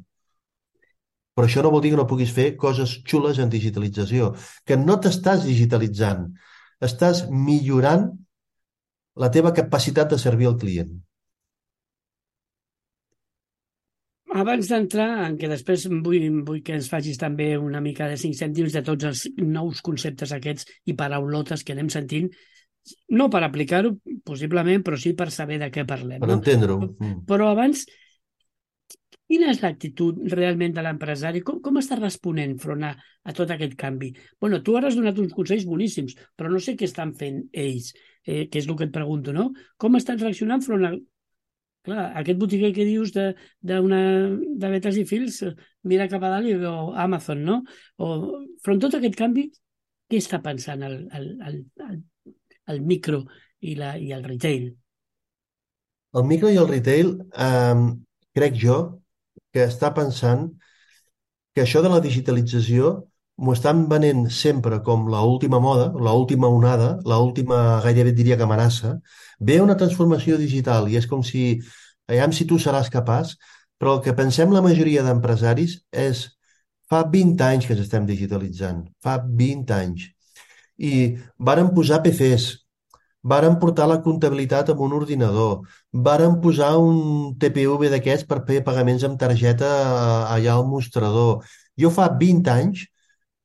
Però 1.36 1.48
això 1.50 1.64
no 1.64 1.72
vol 1.74 1.82
dir 1.84 1.92
que 1.92 2.00
no 2.00 2.08
puguis 2.08 2.32
fer 2.32 2.54
coses 2.60 3.00
xules 3.10 3.42
en 3.44 3.50
digitalització, 3.52 4.32
que 4.64 4.78
no 4.80 4.96
t'estàs 5.04 5.44
digitalitzant, 5.44 6.30
estàs 6.90 7.26
millorant 7.32 8.08
la 9.24 9.32
teva 9.32 9.52
capacitat 9.58 10.12
de 10.12 10.20
servir 10.22 10.48
al 10.48 10.58
client. 10.62 10.94
Abans 14.36 14.68
d'entrar, 14.68 15.08
en 15.30 15.38
què 15.40 15.48
després 15.48 15.86
vull, 16.04 16.26
vull 16.48 16.60
que 16.66 16.76
ens 16.76 16.90
facis 16.92 17.20
també 17.22 17.54
una 17.56 17.80
mica 17.84 18.10
de 18.12 18.18
cinc 18.20 18.36
cèntims 18.36 18.76
de 18.76 18.82
tots 18.84 19.08
els 19.08 19.22
nous 19.40 19.80
conceptes 19.86 20.34
aquests 20.36 20.68
i 20.92 20.96
paraulotes 21.00 21.64
que 21.64 21.76
anem 21.76 21.92
sentint, 21.94 22.28
no 23.16 23.30
per 23.32 23.42
aplicar-ho, 23.46 23.96
possiblement, 24.28 24.84
però 24.86 25.00
sí 25.00 25.14
per 25.18 25.30
saber 25.34 25.60
de 25.62 25.72
què 25.74 25.86
parlem. 25.88 26.20
Per 26.20 26.30
no? 26.30 26.40
entendre-ho. 26.40 26.92
Mm. 27.00 27.24
Però 27.30 27.48
abans, 27.54 27.86
quina 29.26 29.50
és 29.54 29.62
l'actitud 29.64 30.20
realment 30.36 30.76
de 30.76 30.84
l'empresari? 30.86 31.42
Com, 31.46 31.62
com 31.64 31.80
està 31.82 31.98
responent 31.98 32.58
front 32.62 32.86
a, 32.86 32.92
a 33.24 33.34
tot 33.40 33.56
aquest 33.56 33.74
canvi? 33.80 34.12
bueno, 34.42 34.62
tu 34.62 34.78
ara 34.78 34.92
has 34.92 35.00
donat 35.00 35.18
uns 35.22 35.34
consells 35.34 35.66
boníssims, 35.66 36.18
però 36.36 36.52
no 36.52 36.62
sé 36.62 36.76
què 36.76 36.86
estan 36.90 37.16
fent 37.18 37.46
ells, 37.52 37.94
eh, 38.26 38.46
que 38.52 38.60
és 38.60 38.68
el 38.68 38.78
que 38.78 38.90
et 38.90 38.94
pregunto, 38.94 39.34
no? 39.34 39.52
Com 39.82 39.98
estan 39.98 40.22
reaccionant 40.22 40.64
front 40.66 40.86
a... 40.92 40.96
Clar, 41.86 42.06
aquest 42.20 42.40
botiguer 42.42 42.72
que 42.74 42.88
dius 42.88 43.12
de, 43.14 43.28
de, 43.62 43.78
una, 43.84 44.00
de 44.62 44.72
vetes 44.74 44.98
i 44.98 45.06
fils, 45.06 45.44
mira 45.86 46.10
cap 46.10 46.24
a 46.26 46.32
dalt 46.34 46.50
i 46.50 46.56
veu 46.58 46.92
Amazon, 47.06 47.44
no? 47.46 47.60
O, 48.02 48.10
front 48.66 48.82
tot 48.82 48.98
aquest 48.98 49.18
canvi, 49.20 49.46
què 50.10 50.22
està 50.22 50.42
pensant 50.42 50.82
el, 50.86 50.98
el, 51.18 51.28
el, 51.46 51.60
el, 51.90 52.02
el 52.74 52.82
micro 52.82 53.22
i, 53.62 53.76
la, 53.78 53.96
i 54.02 54.12
el 54.18 54.26
retail? 54.26 54.72
El 56.16 56.28
micro 56.30 56.50
i 56.50 56.58
el 56.58 56.70
retail, 56.72 57.16
eh, 57.46 57.86
crec 58.38 58.58
jo, 58.62 58.80
que 59.54 59.68
està 59.70 59.92
pensant 59.96 60.48
que 61.56 61.64
això 61.64 61.82
de 61.86 61.92
la 61.92 62.02
digitalització 62.04 62.96
m'ho 63.38 63.54
estan 63.54 63.86
venent 63.92 64.30
sempre 64.32 64.80
com 64.84 65.10
la 65.12 65.22
última 65.28 65.60
moda, 65.60 65.92
la 66.08 66.14
última 66.14 66.48
onada, 66.48 67.00
la 67.06 67.18
última, 67.20 67.82
gairebé 67.84 68.14
diria 68.16 68.38
que 68.38 68.44
amenaça. 68.48 69.00
Ve 69.40 69.60
una 69.62 69.76
transformació 69.78 70.38
digital 70.40 70.88
i 70.90 70.96
és 71.00 71.08
com 71.12 71.24
si, 71.24 71.60
aviam 72.08 72.32
si 72.32 72.48
tu 72.48 72.60
seràs 72.60 72.90
capaç, 72.94 73.36
però 73.78 73.98
el 73.98 74.04
que 74.06 74.16
pensem 74.16 74.54
la 74.56 74.64
majoria 74.64 75.04
d'empresaris 75.04 75.82
és 75.92 76.26
fa 76.90 77.04
20 77.12 77.44
anys 77.44 77.66
que 77.68 77.76
ens 77.76 77.84
estem 77.84 78.06
digitalitzant, 78.08 78.86
fa 79.04 79.18
20 79.20 79.74
anys. 79.76 80.08
I 80.78 81.18
varen 81.40 81.72
posar 81.76 82.02
PCs, 82.04 82.48
varen 83.26 83.60
portar 83.60 83.88
la 83.90 84.02
comptabilitat 84.06 84.70
amb 84.72 84.84
un 84.86 84.96
ordinador, 84.96 85.64
varen 85.92 86.40
posar 86.44 86.76
un 86.80 87.36
TPV 87.42 87.90
d'aquests 87.92 88.28
per 88.30 88.44
fer 88.48 88.62
pagaments 88.64 89.06
amb 89.08 89.20
targeta 89.20 89.70
eh, 89.70 90.36
allà 90.38 90.56
al 90.56 90.68
mostrador. 90.70 91.42
Jo 91.76 91.92
fa 91.92 92.08
20 92.22 92.52
anys 92.54 92.86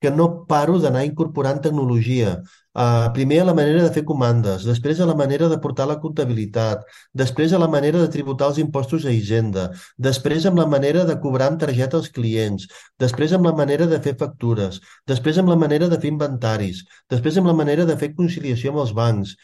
que 0.01 0.11
no 0.11 0.27
paro 0.49 0.79
d'anar 0.81 1.05
incorporant 1.05 1.61
tecnologia. 1.61 2.41
Uh, 2.71 3.11
primer 3.13 3.41
a 3.43 3.45
la 3.49 3.55
manera 3.55 3.83
de 3.83 3.91
fer 3.93 4.03
comandes, 4.07 4.65
després 4.65 5.01
a 5.01 5.07
la 5.09 5.17
manera 5.19 5.49
de 5.51 5.59
portar 5.61 5.87
la 5.91 5.99
comptabilitat, 6.01 6.87
després 7.13 7.53
a 7.53 7.59
la 7.61 7.69
manera 7.69 8.01
de 8.01 8.09
tributar 8.15 8.49
els 8.53 8.61
impostos 8.63 9.05
a 9.05 9.13
Hisenda, 9.13 9.67
després 9.99 10.47
amb 10.49 10.63
la 10.63 10.69
manera 10.71 11.05
de 11.05 11.19
cobrar 11.21 11.51
amb 11.51 11.61
targeta 11.61 11.99
als 11.99 12.09
clients, 12.15 12.69
després 13.03 13.35
amb 13.37 13.51
la 13.51 13.55
manera 13.59 13.91
de 13.91 14.01
fer 14.01 14.15
factures, 14.23 14.81
després 15.11 15.43
amb 15.43 15.53
la 15.53 15.59
manera 15.61 15.91
de 15.91 16.01
fer 16.01 16.15
inventaris, 16.15 16.85
després 17.11 17.37
amb 17.37 17.51
la 17.51 17.59
manera 17.61 17.85
de 17.85 17.99
fer 18.01 18.15
conciliació 18.15 18.73
amb 18.73 18.85
els 18.87 18.97
bancs. 18.97 19.37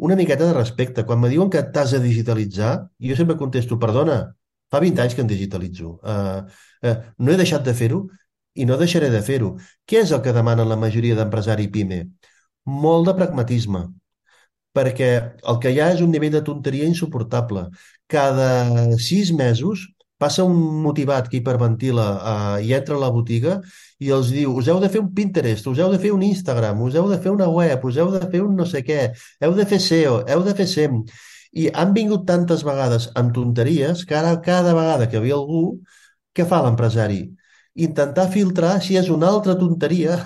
Una 0.00 0.16
miqueta 0.16 0.46
de 0.46 0.54
respecte. 0.56 1.04
Quan 1.04 1.20
me 1.20 1.28
diuen 1.28 1.50
que 1.52 1.60
t'has 1.74 1.90
de 1.92 1.98
digitalitzar, 2.00 2.76
jo 3.04 3.16
sempre 3.18 3.36
contesto, 3.36 3.76
perdona, 3.76 4.22
fa 4.70 4.80
20 4.80 5.02
anys 5.02 5.16
que 5.16 5.24
em 5.24 5.28
digitalitzo. 5.28 5.98
Uh, 6.00 6.46
uh, 6.86 6.96
no 7.18 7.34
he 7.34 7.38
deixat 7.40 7.66
de 7.66 7.74
fer-ho 7.74 8.04
i 8.54 8.66
no 8.68 8.76
deixaré 8.80 9.10
de 9.12 9.22
fer-ho. 9.22 9.54
Què 9.86 10.02
és 10.04 10.12
el 10.16 10.22
que 10.24 10.34
demanen 10.36 10.68
la 10.68 10.78
majoria 10.80 11.16
d'empresari 11.18 11.68
PIME? 11.72 12.00
Molt 12.84 13.08
de 13.10 13.14
pragmatisme, 13.20 13.84
perquè 14.76 15.08
el 15.50 15.58
que 15.62 15.72
hi 15.74 15.80
ha 15.82 15.88
és 15.94 16.02
un 16.04 16.12
nivell 16.14 16.34
de 16.36 16.42
tonteria 16.46 16.86
insuportable. 16.88 17.64
Cada 18.10 18.50
sis 19.02 19.32
mesos 19.34 19.86
passa 20.20 20.44
un 20.44 20.56
motivat 20.84 21.30
que 21.32 21.38
hiperventila 21.40 22.06
eh, 22.60 22.66
i 22.68 22.74
entra 22.76 22.96
a 22.98 23.00
la 23.00 23.08
botiga 23.14 23.56
i 24.04 24.10
els 24.12 24.28
diu, 24.34 24.52
us 24.60 24.68
heu 24.68 24.80
de 24.82 24.90
fer 24.92 25.00
un 25.00 25.08
Pinterest, 25.16 25.66
us 25.70 25.80
heu 25.80 25.90
de 25.94 26.00
fer 26.02 26.12
un 26.12 26.22
Instagram, 26.26 26.82
us 26.84 26.98
heu 27.00 27.08
de 27.10 27.18
fer 27.24 27.32
una 27.32 27.48
web, 27.48 27.84
us 27.88 27.96
heu 27.98 28.12
de 28.12 28.20
fer 28.32 28.42
un 28.44 28.54
no 28.58 28.66
sé 28.68 28.82
què, 28.86 29.00
heu 29.40 29.56
de 29.56 29.66
fer 29.70 29.80
SEO, 29.80 30.20
heu 30.28 30.44
de 30.46 30.54
fer 30.58 30.68
SEM. 30.68 31.00
I 31.60 31.70
han 31.74 31.94
vingut 31.96 32.26
tantes 32.28 32.60
vegades 32.66 33.08
amb 33.18 33.32
tonteries 33.34 34.04
que 34.06 34.14
ara 34.20 34.36
cada 34.44 34.74
vegada 34.76 35.08
que 35.10 35.22
ve 35.24 35.32
algú, 35.34 35.64
què 36.36 36.46
fa 36.46 36.60
l'empresari? 36.66 37.22
Intentar 37.86 38.28
filtrar 38.32 38.78
si 38.84 38.96
és 39.00 39.08
una 39.12 39.28
altra 39.28 39.56
tonteria 39.58 40.18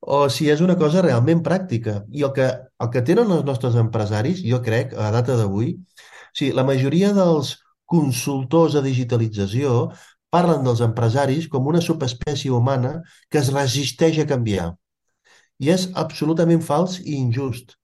o 0.00 0.26
si 0.30 0.48
és 0.52 0.62
una 0.62 0.76
cosa 0.78 1.02
realment 1.02 1.42
pràctica. 1.46 2.00
I 2.12 2.24
el 2.28 2.32
que, 2.36 2.48
el 2.82 2.90
que 2.94 3.02
tenen 3.06 3.32
els 3.34 3.46
nostres 3.48 3.78
empresaris, 3.80 4.42
jo 4.46 4.60
crec, 4.62 4.94
a 4.94 5.10
data 5.14 5.36
d'avui, 5.38 5.74
sí, 6.36 6.52
la 6.54 6.66
majoria 6.68 7.12
dels 7.16 7.56
consultors 7.86 8.76
de 8.76 8.82
digitalització 8.86 9.88
parlen 10.30 10.64
dels 10.66 10.82
empresaris 10.84 11.48
com 11.48 11.66
una 11.70 11.82
subespècie 11.82 12.52
humana 12.52 13.00
que 13.30 13.40
es 13.40 13.50
resisteix 13.54 14.20
a 14.22 14.28
canviar. 14.28 14.70
I 15.62 15.72
és 15.72 15.88
absolutament 15.96 16.62
fals 16.62 16.98
i 17.00 17.16
injust. 17.16 17.76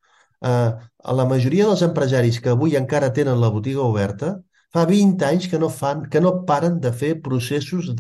Uh, 0.43 0.75
la 1.19 1.27
majoria 1.31 1.69
dels 1.71 1.85
empresaris 1.87 2.41
que 2.43 2.51
avui 2.53 2.75
encara 2.77 3.13
tenen 3.15 3.41
la 3.41 3.51
botiga 3.55 3.85
oberta 3.87 4.35
Fa 4.73 4.87
20 4.89 5.25
anys 5.29 5.49
que 5.53 5.59
no, 5.61 5.69
fan, 5.69 6.07
que 6.09 6.21
no 6.25 6.45
paren 6.49 6.79
de 6.81 6.93
fer 6.97 7.21
processos 7.25 7.91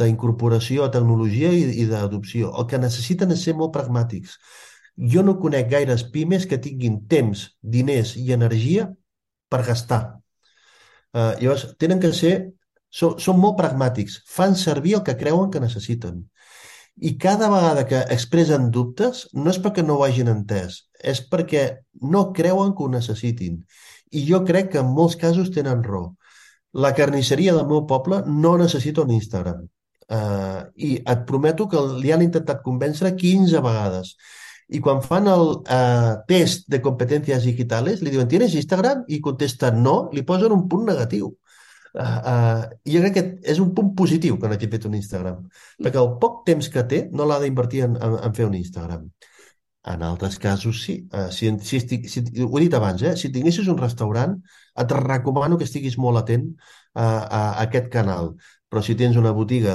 d'incorporació 0.00 0.84
a 0.84 0.90
tecnologia 0.96 1.52
i, 1.54 1.62
i 1.82 1.86
d'adopció. 1.86 2.50
El 2.58 2.66
que 2.70 2.80
necessiten 2.82 3.30
és 3.34 3.44
ser 3.46 3.54
molt 3.58 3.72
pragmàtics. 3.76 4.30
Jo 5.12 5.22
no 5.22 5.38
conec 5.42 5.70
gaires 5.70 6.02
pimes 6.14 6.46
que 6.50 6.58
tinguin 6.64 6.96
temps, 7.12 7.44
diners 7.62 8.16
i 8.18 8.32
energia 8.34 8.88
per 9.48 9.62
gastar. 9.68 10.02
Uh, 11.14 11.32
llavors, 11.38 11.70
tenen 11.78 12.02
que 12.02 12.12
ser... 12.16 12.34
Són, 12.92 13.14
són 13.24 13.38
molt 13.40 13.54
pragmàtics. 13.56 14.18
Fan 14.28 14.52
servir 14.60 14.98
el 14.98 15.04
que 15.06 15.14
creuen 15.16 15.48
que 15.48 15.62
necessiten. 15.62 16.18
I 17.00 17.14
cada 17.16 17.48
vegada 17.48 17.86
que 17.88 18.02
expressen 18.12 18.66
dubtes, 18.74 19.22
no 19.32 19.48
és 19.48 19.56
perquè 19.64 19.80
no 19.86 19.96
ho 19.96 20.02
hagin 20.04 20.28
entès, 20.28 20.90
és 21.00 21.22
perquè 21.30 21.62
no 22.04 22.26
creuen 22.36 22.74
que 22.76 22.84
ho 22.84 22.90
necessitin 22.92 23.62
i 24.12 24.24
jo 24.28 24.42
crec 24.48 24.72
que 24.72 24.82
en 24.82 24.92
molts 24.96 25.16
casos 25.20 25.50
tenen 25.54 25.82
raó. 25.86 26.12
La 26.84 26.92
carnisseria 26.96 27.54
del 27.56 27.68
meu 27.68 27.84
poble 27.88 28.22
no 28.26 28.56
necessita 28.60 29.04
un 29.04 29.12
Instagram. 29.12 29.64
Uh, 30.12 30.62
I 30.76 30.94
et 31.08 31.26
prometo 31.28 31.68
que 31.68 31.80
li 32.00 32.12
han 32.12 32.24
intentat 32.24 32.62
convèncer 32.64 33.12
15 33.16 33.60
vegades. 33.64 34.14
I 34.72 34.80
quan 34.80 35.02
fan 35.04 35.28
el 35.28 35.46
uh, 35.60 36.14
test 36.28 36.68
de 36.72 36.80
competències 36.84 37.44
digitales, 37.44 38.00
li 38.00 38.12
diuen, 38.12 38.28
¿tienes 38.28 38.56
Instagram? 38.56 39.04
I 39.08 39.20
contesta 39.24 39.70
no, 39.72 40.08
li 40.12 40.24
posen 40.28 40.52
un 40.56 40.66
punt 40.68 40.86
negatiu. 40.88 41.32
Uh, 41.92 42.00
uh, 42.00 42.60
jo 42.88 43.02
crec 43.04 43.16
que 43.18 43.24
és 43.52 43.58
un 43.60 43.74
punt 43.76 43.90
positiu 43.96 44.38
que 44.40 44.48
no 44.48 44.56
hagi 44.56 44.68
fet 44.72 44.86
un 44.88 44.96
Instagram, 44.96 45.42
perquè 45.76 46.00
el 46.00 46.14
poc 46.22 46.40
temps 46.46 46.70
que 46.72 46.86
té 46.88 47.02
no 47.12 47.26
l'ha 47.28 47.36
d'invertir 47.42 47.84
en, 47.84 47.98
en, 48.00 48.16
en 48.28 48.36
fer 48.36 48.48
un 48.48 48.56
Instagram. 48.56 49.10
En 49.82 50.02
altres 50.06 50.38
casos, 50.38 50.82
sí. 50.84 51.08
Uh, 51.10 51.30
si, 51.34 51.50
si, 51.66 51.76
estic, 51.80 52.06
si, 52.08 52.22
ho 52.44 52.58
he 52.58 52.62
dit 52.62 52.74
abans, 52.78 53.02
eh? 53.02 53.16
si 53.18 53.32
tinguessis 53.34 53.66
un 53.72 53.80
restaurant, 53.80 54.36
et 54.78 54.92
recomano 54.98 55.58
que 55.58 55.66
estiguis 55.66 55.98
molt 55.98 56.20
atent 56.20 56.44
a, 56.94 57.02
a, 57.02 57.06
a 57.40 57.64
aquest 57.64 57.88
canal. 57.90 58.36
Però 58.70 58.82
si 58.84 58.94
tens 58.98 59.18
una 59.18 59.32
botiga 59.34 59.74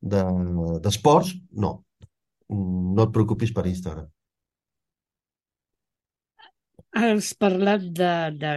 d'esports, 0.00 1.34
de, 1.34 1.42
de, 1.42 1.60
no. 1.66 1.74
No 2.48 3.04
et 3.04 3.12
preocupis 3.12 3.52
per 3.52 3.66
Instagram. 3.68 4.08
Has 6.96 7.34
parlat 7.36 7.84
de, 7.94 8.12
de 8.40 8.52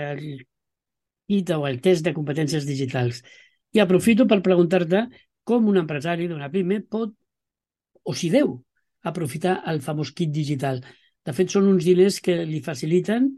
IT 1.35 1.51
o 1.57 1.67
el 1.67 1.83
test 1.83 2.07
de 2.07 2.15
competències 2.15 2.63
digitals. 2.65 3.19
I 3.75 3.83
aprofito 3.83 4.23
per 4.27 4.39
preguntar-te 4.47 5.05
com 5.43 5.67
un 5.67 5.77
empresari 5.83 6.31
d'una 6.31 6.49
PIME 6.53 6.81
pot, 6.87 7.11
o 8.07 8.15
si 8.15 8.31
deu, 8.31 8.55
aprofitar 9.07 9.61
el 9.71 9.81
famós 9.81 10.11
kit 10.17 10.31
digital. 10.33 10.81
De 11.25 11.33
fet, 11.37 11.53
són 11.53 11.69
uns 11.69 11.85
diners 11.85 12.19
que 12.23 12.41
li 12.47 12.61
faciliten 12.65 13.31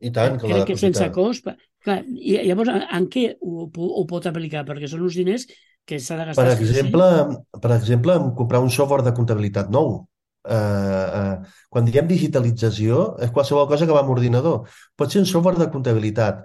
i 0.00 0.12
tant, 0.12 0.36
que 0.40 0.48
crec 0.48 0.72
que 0.72 0.76
sense 0.80 1.06
cost. 1.14 1.48
Clar, 1.84 2.00
i 2.04 2.36
llavors, 2.48 2.72
en, 2.72 3.06
què 3.12 3.28
ho, 3.40 3.68
ho 3.70 4.04
pot 4.08 4.26
aplicar? 4.28 4.64
Perquè 4.68 4.90
són 4.90 5.04
uns 5.06 5.16
diners 5.16 5.46
que 5.86 6.00
s'ha 6.02 6.18
de 6.18 6.28
gastar. 6.30 6.44
Per 6.44 6.58
exemple, 6.58 7.08
sí? 7.30 7.62
per 7.62 7.72
exemple, 7.76 8.18
comprar 8.36 8.60
un 8.64 8.72
software 8.74 9.06
de 9.06 9.14
comptabilitat 9.16 9.72
nou. 9.72 10.04
Eh, 10.46 10.56
eh, 10.56 11.62
quan 11.72 11.88
diem 11.88 12.06
digitalització, 12.10 13.16
és 13.22 13.32
qualsevol 13.34 13.66
cosa 13.70 13.86
que 13.86 13.94
va 13.94 14.02
amb 14.04 14.14
ordinador. 14.14 14.66
Pot 14.98 15.14
ser 15.14 15.22
un 15.24 15.30
software 15.30 15.58
de 15.62 15.70
comptabilitat, 15.72 16.44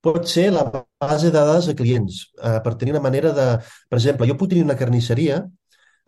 pot 0.00 0.28
ser 0.28 0.48
la 0.54 0.64
base 0.72 1.28
de 1.28 1.36
dades 1.36 1.68
de 1.68 1.76
clients, 1.76 2.22
eh, 2.40 2.58
per 2.64 2.76
tenir 2.80 2.94
una 2.96 3.04
manera 3.04 3.34
de... 3.36 3.48
Per 3.88 3.98
exemple, 3.98 4.28
jo 4.30 4.36
puc 4.40 4.52
tenir 4.52 4.64
una 4.64 4.78
carnisseria 4.80 5.42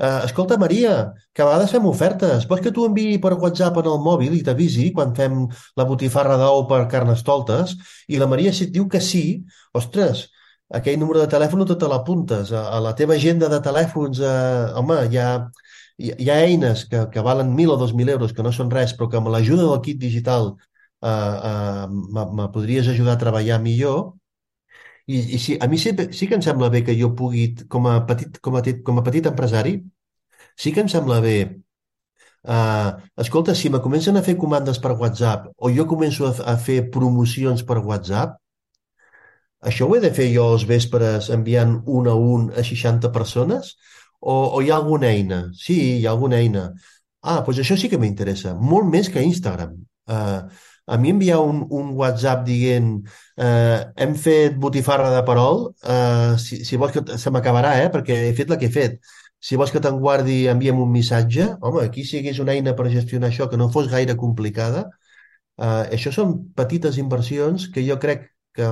eh, 0.03 0.21
escolta, 0.27 0.59
Maria, 0.59 1.15
que 1.33 1.43
a 1.43 1.47
vegades 1.49 1.73
fem 1.75 1.87
ofertes. 1.89 2.47
Vols 2.51 2.63
que 2.65 2.73
t'ho 2.75 2.87
enviï 2.91 3.19
per 3.23 3.35
WhatsApp 3.39 3.79
en 3.83 3.89
el 3.93 3.99
mòbil 4.07 4.37
i 4.37 4.43
t'avisi 4.47 4.91
quan 4.97 5.15
fem 5.19 5.45
la 5.79 5.87
botifarra 5.89 6.39
d'ou 6.41 6.67
per 6.71 6.85
carnestoltes? 6.93 7.77
I 8.09 8.21
la 8.23 8.29
Maria, 8.31 8.53
si 8.53 8.67
et 8.69 8.75
diu 8.75 8.89
que 8.91 9.01
sí, 9.01 9.25
ostres, 9.79 10.27
aquell 10.81 10.99
número 11.01 11.23
de 11.23 11.31
telèfon 11.35 11.63
no 11.63 11.69
te 11.69 11.89
l'apuntes. 11.89 12.53
A, 12.53 12.67
a 12.77 12.81
la 12.83 12.95
teva 12.99 13.15
agenda 13.19 13.51
de 13.53 13.61
telèfons, 13.65 14.21
eh, 14.21 14.73
home, 14.81 14.99
hi 15.13 15.21
ha, 15.23 15.31
hi 15.99 16.31
ha 16.31 16.41
eines 16.49 16.87
que, 16.91 17.07
que 17.13 17.25
valen 17.29 17.55
1.000 17.55 17.75
o 17.75 17.79
2.000 17.81 18.13
euros, 18.17 18.33
que 18.37 18.45
no 18.47 18.53
són 18.53 18.73
res, 18.73 18.97
però 18.97 19.11
que 19.11 19.21
amb 19.21 19.31
l'ajuda 19.33 19.69
del 19.69 19.83
kit 19.87 20.01
digital 20.03 20.55
eh, 21.03 21.09
eh, 21.09 21.87
me 22.41 22.49
podries 22.55 22.89
ajudar 22.89 23.17
a 23.17 23.23
treballar 23.23 23.61
millor, 23.63 24.13
i, 25.17 25.21
i 25.37 25.41
sí, 25.45 25.57
a 25.61 25.69
mi 25.71 25.79
sí, 25.83 25.93
sí 26.19 26.29
que 26.29 26.39
em 26.39 26.45
sembla 26.45 26.71
bé 26.73 26.83
que 26.87 26.97
jo 26.99 27.13
pugui, 27.19 27.49
com 27.73 27.89
a 27.91 27.99
petit, 28.09 28.39
com 28.45 28.57
a, 28.59 28.63
com 28.87 29.01
a 29.01 29.05
petit 29.09 29.29
empresari, 29.31 29.77
sí 30.57 30.73
que 30.73 30.85
em 30.85 30.91
sembla 30.93 31.21
bé 31.25 31.37
Uh, 32.43 32.99
escolta, 33.23 33.55
si 33.55 33.71
me 33.71 33.79
comencen 33.79 34.17
a 34.19 34.23
fer 34.27 34.33
comandes 34.35 34.81
per 34.83 34.97
WhatsApp 34.99 35.45
o 35.63 35.69
jo 35.71 35.85
començo 35.87 36.27
a, 36.27 36.33
a 36.53 36.55
fer 36.59 36.81
promocions 36.91 37.63
per 37.69 37.77
WhatsApp, 37.79 38.33
això 39.71 39.87
ho 39.87 39.95
he 39.97 40.01
de 40.03 40.11
fer 40.15 40.27
jo 40.33 40.49
als 40.53 40.65
vespres 40.67 41.29
enviant 41.37 41.77
un 41.99 42.09
a 42.11 42.15
un 42.19 42.49
a 42.59 42.65
60 42.67 43.13
persones? 43.15 43.77
O, 44.21 44.35
o 44.57 44.63
hi 44.63 44.71
ha 44.73 44.79
alguna 44.81 45.13
eina? 45.15 45.39
Sí, 45.59 45.79
hi 46.01 46.07
ha 46.07 46.11
alguna 46.17 46.41
eina. 46.43 46.67
Ah, 47.23 47.41
doncs 47.47 47.63
això 47.63 47.79
sí 47.79 47.91
que 47.91 48.01
m'interessa, 48.03 48.57
molt 48.59 48.91
més 48.91 49.11
que 49.11 49.23
Instagram. 49.23 49.77
Uh, 50.11 50.43
a 50.87 50.99
mi 50.99 51.11
enviar 51.11 51.41
un, 51.41 51.65
un 51.71 51.93
WhatsApp 51.99 52.45
dient 52.47 52.93
eh, 53.37 53.81
hem 53.97 54.15
fet 54.19 54.57
botifarra 54.61 55.11
de 55.15 55.23
perol, 55.27 55.69
eh, 55.85 56.35
si, 56.43 56.63
si 56.65 56.79
vols 56.81 56.95
que... 56.97 57.05
Se 57.19 57.31
m'acabarà, 57.35 57.77
eh, 57.85 57.91
perquè 57.93 58.19
he 58.29 58.33
fet 58.39 58.51
la 58.51 58.59
que 58.61 58.69
he 58.71 58.75
fet. 58.75 58.99
Si 59.43 59.59
vols 59.59 59.73
que 59.75 59.83
te'n 59.83 59.99
guardi, 60.03 60.47
enviem 60.51 60.79
un 60.83 60.91
missatge. 60.93 61.49
Home, 61.61 61.85
aquí 61.87 62.05
si 62.07 62.17
hi 62.17 62.23
hagués 62.23 62.43
una 62.43 62.55
eina 62.57 62.75
per 62.79 62.91
gestionar 62.93 63.31
això 63.31 63.49
que 63.51 63.59
no 63.61 63.71
fos 63.75 63.89
gaire 63.91 64.17
complicada, 64.19 64.89
eh, 65.59 65.85
això 65.97 66.13
són 66.15 66.37
petites 66.59 66.99
inversions 67.03 67.69
que 67.73 67.85
jo 67.87 67.99
crec 68.03 68.29
que, 68.53 68.67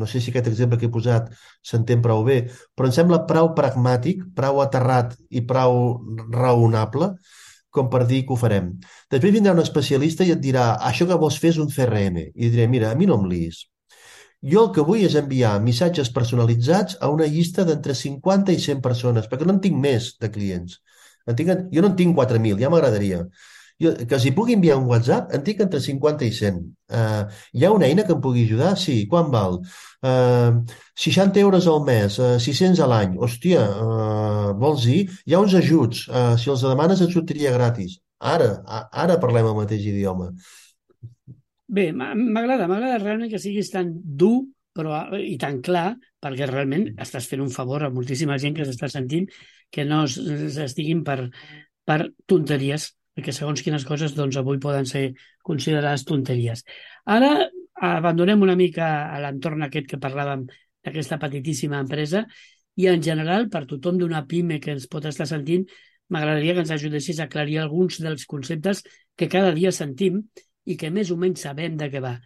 no 0.00 0.06
sé 0.08 0.20
si 0.24 0.30
aquest 0.32 0.48
exemple 0.48 0.78
que 0.80 0.88
he 0.88 0.92
posat 0.92 1.28
s'entén 1.70 2.00
prou 2.04 2.22
bé, 2.24 2.38
però 2.74 2.88
em 2.88 2.94
sembla 2.96 3.24
prou 3.28 3.52
pragmàtic, 3.58 4.22
prou 4.36 4.62
aterrat 4.64 5.18
i 5.28 5.42
prou 5.50 5.98
raonable 6.32 7.12
com 7.78 7.88
per 7.94 8.04
dir 8.10 8.24
que 8.26 8.34
ho 8.34 8.38
farem. 8.42 8.70
Després 9.14 9.34
vindrà 9.38 9.54
un 9.56 9.64
especialista 9.64 10.26
i 10.26 10.34
et 10.34 10.44
dirà 10.44 10.68
això 10.90 11.08
que 11.08 11.18
vols 11.24 11.40
fer 11.42 11.54
és 11.54 11.62
un 11.64 11.72
CRM. 11.74 12.22
I 12.34 12.52
diré, 12.52 12.68
mira, 12.74 12.92
a 12.92 12.98
mi 12.98 13.08
no 13.10 13.18
em 13.22 13.28
liis. 13.32 13.64
Jo 14.52 14.66
el 14.66 14.74
que 14.74 14.84
vull 14.86 15.02
és 15.02 15.16
enviar 15.18 15.56
missatges 15.62 16.12
personalitzats 16.14 16.98
a 17.02 17.08
una 17.10 17.26
llista 17.26 17.64
d'entre 17.66 17.94
50 18.00 18.54
i 18.54 18.60
100 18.64 18.82
persones, 18.84 19.26
perquè 19.30 19.46
no 19.46 19.56
en 19.56 19.62
tinc 19.64 19.78
més 19.86 20.12
de 20.22 20.30
clients. 20.34 20.78
En 21.28 21.38
tinc, 21.38 21.54
jo 21.74 21.82
no 21.84 21.90
en 21.90 21.96
tinc 21.98 22.14
4.000, 22.16 22.60
ja 22.62 22.70
m'agradaria. 22.72 23.24
Jo, 23.82 23.92
que 24.10 24.18
si 24.18 24.32
pugui 24.34 24.56
enviar 24.58 24.76
un 24.78 24.88
WhatsApp, 24.90 25.34
en 25.36 25.42
tinc 25.46 25.60
entre 25.62 25.78
50 25.82 26.26
i 26.26 26.32
100. 26.34 26.56
Uh, 26.90 26.96
eh, 27.00 27.36
hi 27.54 27.66
ha 27.66 27.70
una 27.74 27.86
eina 27.86 28.04
que 28.06 28.14
em 28.16 28.22
pugui 28.24 28.42
ajudar? 28.46 28.72
Sí. 28.80 28.96
Quan 29.10 29.30
val? 29.34 29.60
Uh, 30.02 30.10
eh, 30.10 30.78
60 31.04 31.38
euros 31.44 31.68
al 31.70 31.84
mes, 31.86 32.18
uh, 32.18 32.32
eh, 32.34 32.40
600 32.42 32.82
a 32.82 32.88
l'any. 32.90 33.14
Hòstia, 33.22 33.62
uh, 33.84 34.27
vols 34.56 34.84
dir? 34.88 35.00
Hi 35.26 35.34
ha 35.34 35.42
uns 35.44 35.56
ajuts. 35.58 36.06
Uh, 36.08 36.36
si 36.40 36.50
els 36.52 36.64
demanes 36.66 37.02
et 37.04 37.12
sortiria 37.14 37.54
gratis. 37.54 37.98
Ara, 38.18 38.50
ara 38.90 39.18
parlem 39.22 39.46
el 39.46 39.56
mateix 39.58 39.84
idioma. 39.86 40.32
Bé, 41.68 41.90
m'agrada, 41.92 42.66
m'agrada 42.66 42.98
realment 43.02 43.30
que 43.30 43.40
siguis 43.42 43.70
tan 43.70 43.92
dur 43.92 44.48
però, 44.78 45.02
i 45.18 45.36
tan 45.40 45.60
clar, 45.64 45.96
perquè 46.22 46.46
realment 46.48 46.86
estàs 47.02 47.26
fent 47.28 47.42
un 47.44 47.50
favor 47.52 47.84
a 47.84 47.90
moltíssima 47.92 48.38
gent 48.38 48.56
que 48.56 48.66
s'està 48.66 48.88
sentint 48.90 49.26
que 49.74 49.84
no 49.84 50.04
s'estiguin 50.08 51.02
per, 51.04 51.18
per 51.84 52.00
tonteries 52.30 52.92
perquè 53.18 53.34
segons 53.34 53.64
quines 53.66 53.82
coses 53.82 54.14
doncs, 54.14 54.38
avui 54.38 54.60
poden 54.62 54.86
ser 54.86 55.08
considerades 55.42 56.04
tonteries. 56.06 56.62
Ara 57.10 57.48
abandonem 57.88 58.44
una 58.46 58.54
mica 58.58 58.86
a 59.10 59.18
l'entorn 59.24 59.66
aquest 59.66 59.88
que 59.90 59.98
parlàvem 59.98 60.44
d'aquesta 60.86 61.18
petitíssima 61.18 61.80
empresa 61.82 62.22
i 62.78 62.88
en 62.90 63.02
general 63.02 63.48
per 63.52 63.66
tothom 63.66 63.98
d'una 64.00 64.24
pime 64.30 64.60
que 64.62 64.74
ens 64.76 64.88
pot 64.90 65.06
estar 65.10 65.26
sentint 65.26 65.66
m'agradaria 66.08 66.54
que 66.56 66.64
ens 66.64 66.74
ajudessis 66.74 67.20
a 67.20 67.28
aclarir 67.28 67.58
alguns 67.60 68.00
dels 68.04 68.24
conceptes 68.30 68.84
que 69.18 69.28
cada 69.28 69.52
dia 69.56 69.74
sentim 69.74 70.22
i 70.68 70.76
que 70.80 70.92
més 70.94 71.10
o 71.10 71.18
menys 71.20 71.44
sabem 71.48 71.76
de 71.80 71.90
què 71.92 72.02
va 72.04 72.16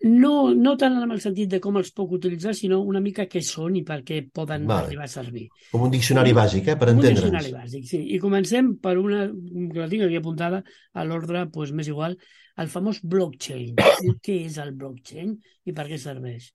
no, 0.00 0.54
no 0.54 0.76
tant 0.78 0.94
en 1.02 1.10
el 1.10 1.20
sentit 1.20 1.50
de 1.50 1.58
com 1.62 1.78
els 1.80 1.90
puc 1.90 2.12
utilitzar, 2.14 2.52
sinó 2.54 2.78
una 2.86 3.00
mica 3.02 3.26
què 3.26 3.40
són 3.42 3.74
i 3.80 3.82
per 3.86 3.98
què 4.06 4.20
poden 4.34 4.66
vale. 4.68 4.86
arribar 4.86 5.08
a 5.08 5.10
servir. 5.10 5.48
Com 5.72 5.88
un 5.88 5.90
diccionari 5.90 6.34
bàsic, 6.36 6.68
eh, 6.70 6.76
per 6.78 6.92
entendre'ns. 6.92 7.24
Un 7.24 7.34
diccionari 7.34 7.54
bàsic, 7.56 7.88
sí. 7.88 8.00
I 8.14 8.20
comencem 8.22 8.76
per 8.78 8.94
una, 9.00 9.24
que 9.26 9.80
la 9.80 9.88
tinc 9.90 10.06
aquí 10.06 10.20
apuntada 10.20 10.62
a 10.94 11.04
l'ordre, 11.04 11.42
doncs 11.50 11.74
més 11.74 11.90
igual, 11.90 12.14
el 12.62 12.70
famós 12.70 13.02
blockchain. 13.02 13.74
què 14.24 14.38
és 14.46 14.62
el 14.62 14.72
blockchain 14.78 15.34
i 15.66 15.74
per 15.74 15.88
què 15.90 15.98
serveix? 15.98 16.52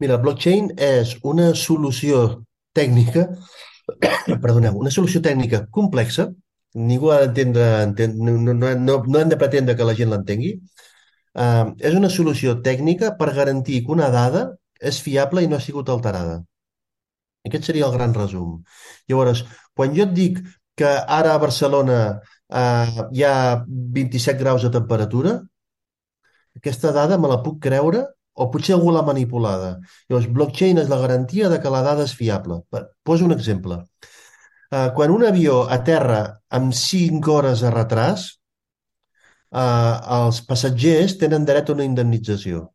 Mira, 0.00 0.16
blockchain 0.20 0.72
és 0.80 1.18
una 1.24 1.52
solució 1.56 2.45
tècnica, 2.76 3.26
perdoneu, 4.44 4.76
una 4.82 4.92
solució 4.94 5.22
tècnica 5.24 5.64
complexa, 5.72 6.30
ningú 6.76 7.10
ha 7.12 7.22
d'entendre, 7.26 8.10
no, 8.20 8.36
no, 8.52 8.74
no, 8.76 8.98
no 9.06 9.20
hem 9.20 9.32
de 9.32 9.38
pretendre 9.40 9.76
que 9.76 9.86
la 9.88 9.96
gent 9.98 10.12
l'entengui, 10.12 10.58
Uh, 11.36 11.74
és 11.84 11.92
una 11.92 12.08
solució 12.08 12.54
tècnica 12.64 13.10
per 13.20 13.34
garantir 13.36 13.82
que 13.84 13.92
una 13.92 14.06
dada 14.12 14.46
és 14.90 15.00
fiable 15.04 15.42
i 15.44 15.48
no 15.50 15.58
ha 15.58 15.64
sigut 15.64 15.90
alterada. 15.92 16.38
Aquest 17.44 17.68
seria 17.68 17.84
el 17.88 17.92
gran 17.92 18.14
resum. 18.16 18.54
Llavors, 19.10 19.42
quan 19.76 19.92
jo 19.98 20.06
et 20.06 20.14
dic 20.16 20.40
que 20.80 20.88
ara 21.18 21.34
a 21.34 21.42
Barcelona 21.42 21.98
uh, 22.16 23.04
hi 23.12 23.26
ha 23.28 23.34
27 23.98 24.40
graus 24.40 24.64
de 24.64 24.72
temperatura, 24.78 25.34
aquesta 26.56 26.94
dada 26.96 27.20
me 27.20 27.28
la 27.28 27.42
puc 27.44 27.60
creure 27.68 28.06
o 28.36 28.48
potser 28.52 28.76
algú 28.76 28.92
l'ha 28.92 29.04
manipulada. 29.06 29.76
Llavors, 30.08 30.28
blockchain 30.38 30.80
és 30.82 30.90
la 30.92 31.00
garantia 31.02 31.50
de 31.52 31.60
que 31.62 31.72
la 31.72 31.82
dada 31.86 32.04
és 32.04 32.14
fiable. 32.16 32.60
Poso 33.02 33.24
un 33.24 33.34
exemple. 33.36 33.80
Uh, 34.66 34.90
quan 34.96 35.12
un 35.14 35.24
avió 35.24 35.62
aterra 35.70 36.20
amb 36.58 36.74
5 36.74 37.32
hores 37.32 37.62
de 37.64 37.70
retras, 37.72 38.26
eh, 39.52 39.94
els 40.18 40.40
passatgers 40.48 41.16
tenen 41.20 41.46
dret 41.48 41.70
a 41.70 41.76
una 41.76 41.86
indemnització. 41.86 42.66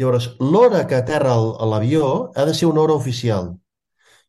Llavors, 0.00 0.30
l'hora 0.40 0.86
que 0.88 0.96
aterra 0.98 1.34
l'avió 1.72 2.06
ha 2.34 2.46
de 2.48 2.54
ser 2.54 2.68
una 2.70 2.82
hora 2.82 2.94
oficial. 2.94 3.52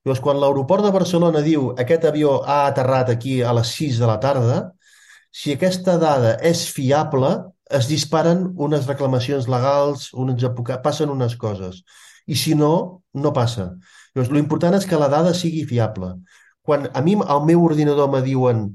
Llavors, 0.03 0.21
quan 0.25 0.39
l'aeroport 0.41 0.83
de 0.85 0.91
Barcelona 0.91 1.41
diu 1.45 1.71
aquest 1.79 2.05
avió 2.09 2.41
ha 2.43 2.65
aterrat 2.67 3.13
aquí 3.13 3.41
a 3.41 3.53
les 3.55 3.71
6 3.77 4.01
de 4.01 4.09
la 4.09 4.19
tarda, 4.19 4.57
si 5.31 5.53
aquesta 5.53 5.97
dada 5.97 6.35
és 6.51 6.65
fiable, 6.69 7.31
es 7.73 7.89
disparen 7.89 8.45
unes 8.55 8.87
reclamacions 8.87 9.47
legals, 9.49 10.11
uns 10.13 10.45
passen 10.83 11.09
unes 11.09 11.35
coses. 11.35 11.83
I 12.27 12.35
si 12.35 12.55
no, 12.55 13.03
no 13.13 13.33
passa. 13.33 13.73
Llavors, 14.13 14.31
l'important 14.31 14.75
és 14.77 14.85
que 14.85 14.99
la 14.99 15.09
dada 15.11 15.33
sigui 15.33 15.65
fiable. 15.65 16.13
Quan 16.63 16.87
a 16.93 17.01
mi 17.01 17.15
al 17.19 17.45
meu 17.45 17.63
ordinador 17.65 18.11
me 18.11 18.21
diuen 18.23 18.69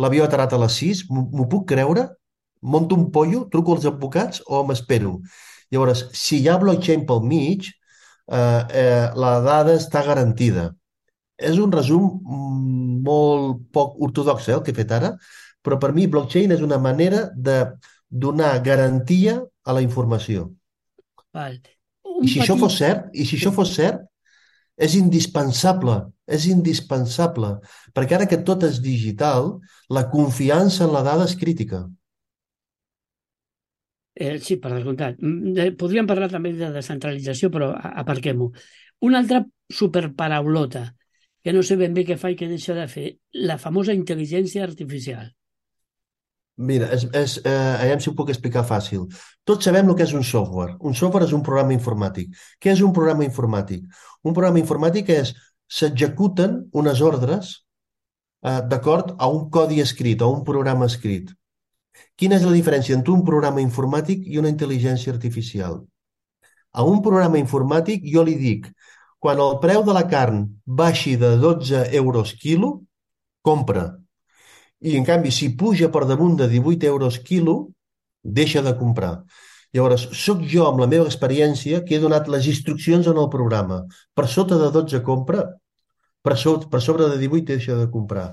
l'avió 0.00 0.24
ha 0.24 0.28
aterrat 0.30 0.54
a 0.54 0.60
les 0.62 0.78
6, 0.80 1.04
m'ho 1.10 1.48
puc 1.50 1.66
creure? 1.68 2.08
Monto 2.62 2.96
un 2.96 3.10
pollo, 3.12 3.44
truco 3.52 3.74
als 3.74 3.84
advocats 3.90 4.40
o 4.46 4.62
m'espero? 4.64 5.18
Llavors, 5.70 6.06
si 6.16 6.40
hi 6.40 6.48
ha 6.48 6.56
blockchain 6.62 7.04
pel 7.06 7.20
mig, 7.28 7.68
eh, 8.30 8.62
eh, 8.82 9.06
la 9.20 9.34
dada 9.44 9.74
està 9.76 10.04
garantida. 10.06 10.70
És 11.36 11.58
un 11.58 11.72
resum 11.74 12.22
molt 13.04 13.66
poc 13.74 13.98
ortodox, 14.06 14.48
eh, 14.48 14.54
el 14.54 14.62
que 14.62 14.72
he 14.72 14.78
fet 14.78 14.94
ara, 14.94 15.12
però 15.64 15.78
per 15.80 15.92
mi 15.96 16.06
blockchain 16.06 16.52
és 16.54 16.62
una 16.62 16.78
manera 16.78 17.26
de 17.34 17.58
donar 18.14 18.62
garantia 18.62 19.40
a 19.64 19.74
la 19.74 19.82
informació. 19.82 20.48
Val. 21.34 21.58
I 21.58 22.28
si 22.28 22.38
petit... 22.38 22.42
això 22.44 22.56
fos 22.60 22.78
cert, 22.78 23.08
i 23.12 23.26
si 23.26 23.38
això 23.38 23.50
fos 23.54 23.74
cert, 23.74 24.04
és 24.74 24.94
indispensable, 24.98 25.98
és 26.26 26.46
indispensable, 26.50 27.56
perquè 27.94 28.16
ara 28.16 28.30
que 28.30 28.40
tot 28.46 28.64
és 28.66 28.80
digital, 28.82 29.52
la 29.90 30.06
confiança 30.10 30.86
en 30.86 30.94
la 30.94 31.02
dada 31.06 31.26
és 31.28 31.36
crítica. 31.38 31.84
Eh, 34.14 34.38
sí, 34.38 34.60
per 34.62 34.70
descomptat. 34.70 35.18
Mm, 35.18 35.74
podríem 35.78 36.06
parlar 36.06 36.30
també 36.30 36.52
de 36.54 36.70
descentralització, 36.74 37.50
però 37.50 37.72
aparquem-ho. 37.74 38.52
Una 39.02 39.18
altra 39.22 39.42
superparaulota, 39.70 40.92
que 41.42 41.52
no 41.52 41.62
sé 41.66 41.76
ben 41.76 41.94
bé 41.94 42.06
què 42.06 42.16
fa 42.18 42.30
i 42.30 42.38
què 42.38 42.46
deixa 42.48 42.76
de 42.78 42.86
fer, 42.88 43.08
la 43.50 43.58
famosa 43.58 43.94
intel·ligència 43.94 44.62
artificial. 44.62 45.32
Mira, 46.56 46.86
és, 46.94 47.04
és, 47.12 47.36
eh, 47.42 47.82
aviam 47.82 48.00
si 48.00 48.10
ho 48.10 48.14
puc 48.14 48.28
explicar 48.30 48.62
fàcil. 48.66 49.08
Tots 49.44 49.66
sabem 49.66 49.88
el 49.90 49.96
que 49.98 50.04
és 50.06 50.12
un 50.14 50.22
software. 50.22 50.76
Un 50.80 50.94
software 50.94 51.26
és 51.26 51.32
un 51.34 51.42
programa 51.42 51.74
informàtic. 51.74 52.30
Què 52.62 52.70
és 52.70 52.80
un 52.80 52.92
programa 52.94 53.26
informàtic? 53.26 53.88
Un 54.22 54.36
programa 54.36 54.60
informàtic 54.62 55.10
és 55.10 55.34
s'executen 55.66 56.60
unes 56.72 57.00
ordres 57.02 57.50
eh, 58.44 58.60
d'acord 58.70 59.16
a 59.18 59.26
un 59.26 59.48
codi 59.50 59.80
escrit, 59.82 60.22
a 60.22 60.30
un 60.30 60.44
programa 60.44 60.86
escrit. 60.86 61.32
Quina 62.14 62.38
és 62.38 62.46
la 62.46 62.54
diferència 62.54 62.94
entre 62.94 63.12
un 63.14 63.24
programa 63.26 63.62
informàtic 63.62 64.22
i 64.26 64.38
una 64.38 64.50
intel·ligència 64.52 65.12
artificial? 65.12 65.80
A 66.74 66.86
un 66.86 67.02
programa 67.02 67.38
informàtic 67.38 68.06
jo 68.14 68.22
li 68.26 68.34
dic, 68.38 68.70
quan 69.18 69.42
el 69.42 69.58
preu 69.62 69.82
de 69.86 69.94
la 69.96 70.06
carn 70.06 70.44
baixi 70.66 71.16
de 71.16 71.34
12 71.40 71.86
euros 71.98 72.34
quilo, 72.38 72.82
compra. 73.42 73.86
I, 74.84 74.94
en 74.98 75.06
canvi, 75.08 75.32
si 75.32 75.54
puja 75.56 75.88
per 75.92 76.04
damunt 76.08 76.36
de 76.36 76.48
18 76.52 76.86
euros 76.90 77.18
quilo, 77.24 77.56
deixa 78.22 78.62
de 78.62 78.74
comprar. 78.76 79.14
Llavors, 79.74 80.06
sóc 80.14 80.44
jo, 80.46 80.68
amb 80.68 80.82
la 80.84 80.88
meva 80.90 81.08
experiència, 81.08 81.82
que 81.86 81.96
he 81.96 82.02
donat 82.02 82.28
les 82.30 82.46
instruccions 82.50 83.08
en 83.10 83.18
el 83.18 83.30
programa. 83.32 83.80
Per 84.14 84.26
sota 84.30 84.58
de 84.60 84.68
12 84.74 85.00
compra, 85.06 85.46
per, 86.22 86.36
so, 86.38 86.58
per 86.70 86.80
sobre 86.84 87.08
de 87.10 87.18
18 87.22 87.48
deixa 87.56 87.78
de 87.80 87.88
comprar. 87.90 88.28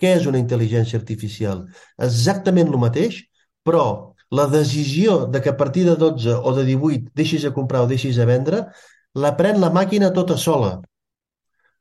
Què 0.00 0.14
és 0.16 0.26
una 0.26 0.40
intel·ligència 0.40 0.98
artificial? 0.98 1.66
Exactament 2.08 2.72
el 2.72 2.80
mateix, 2.80 3.20
però 3.62 3.84
la 4.32 4.46
decisió 4.50 5.26
de 5.28 5.42
que 5.44 5.52
a 5.52 5.56
partir 5.60 5.84
de 5.84 5.96
12 6.00 6.34
o 6.34 6.54
de 6.56 6.64
18 6.64 7.12
deixis 7.14 7.44
de 7.44 7.52
comprar 7.52 7.84
o 7.84 7.90
deixis 7.90 8.16
de 8.16 8.26
vendre, 8.26 8.64
la 9.14 9.34
pren 9.36 9.60
la 9.60 9.70
màquina 9.74 10.10
tota 10.16 10.36
sola, 10.38 10.78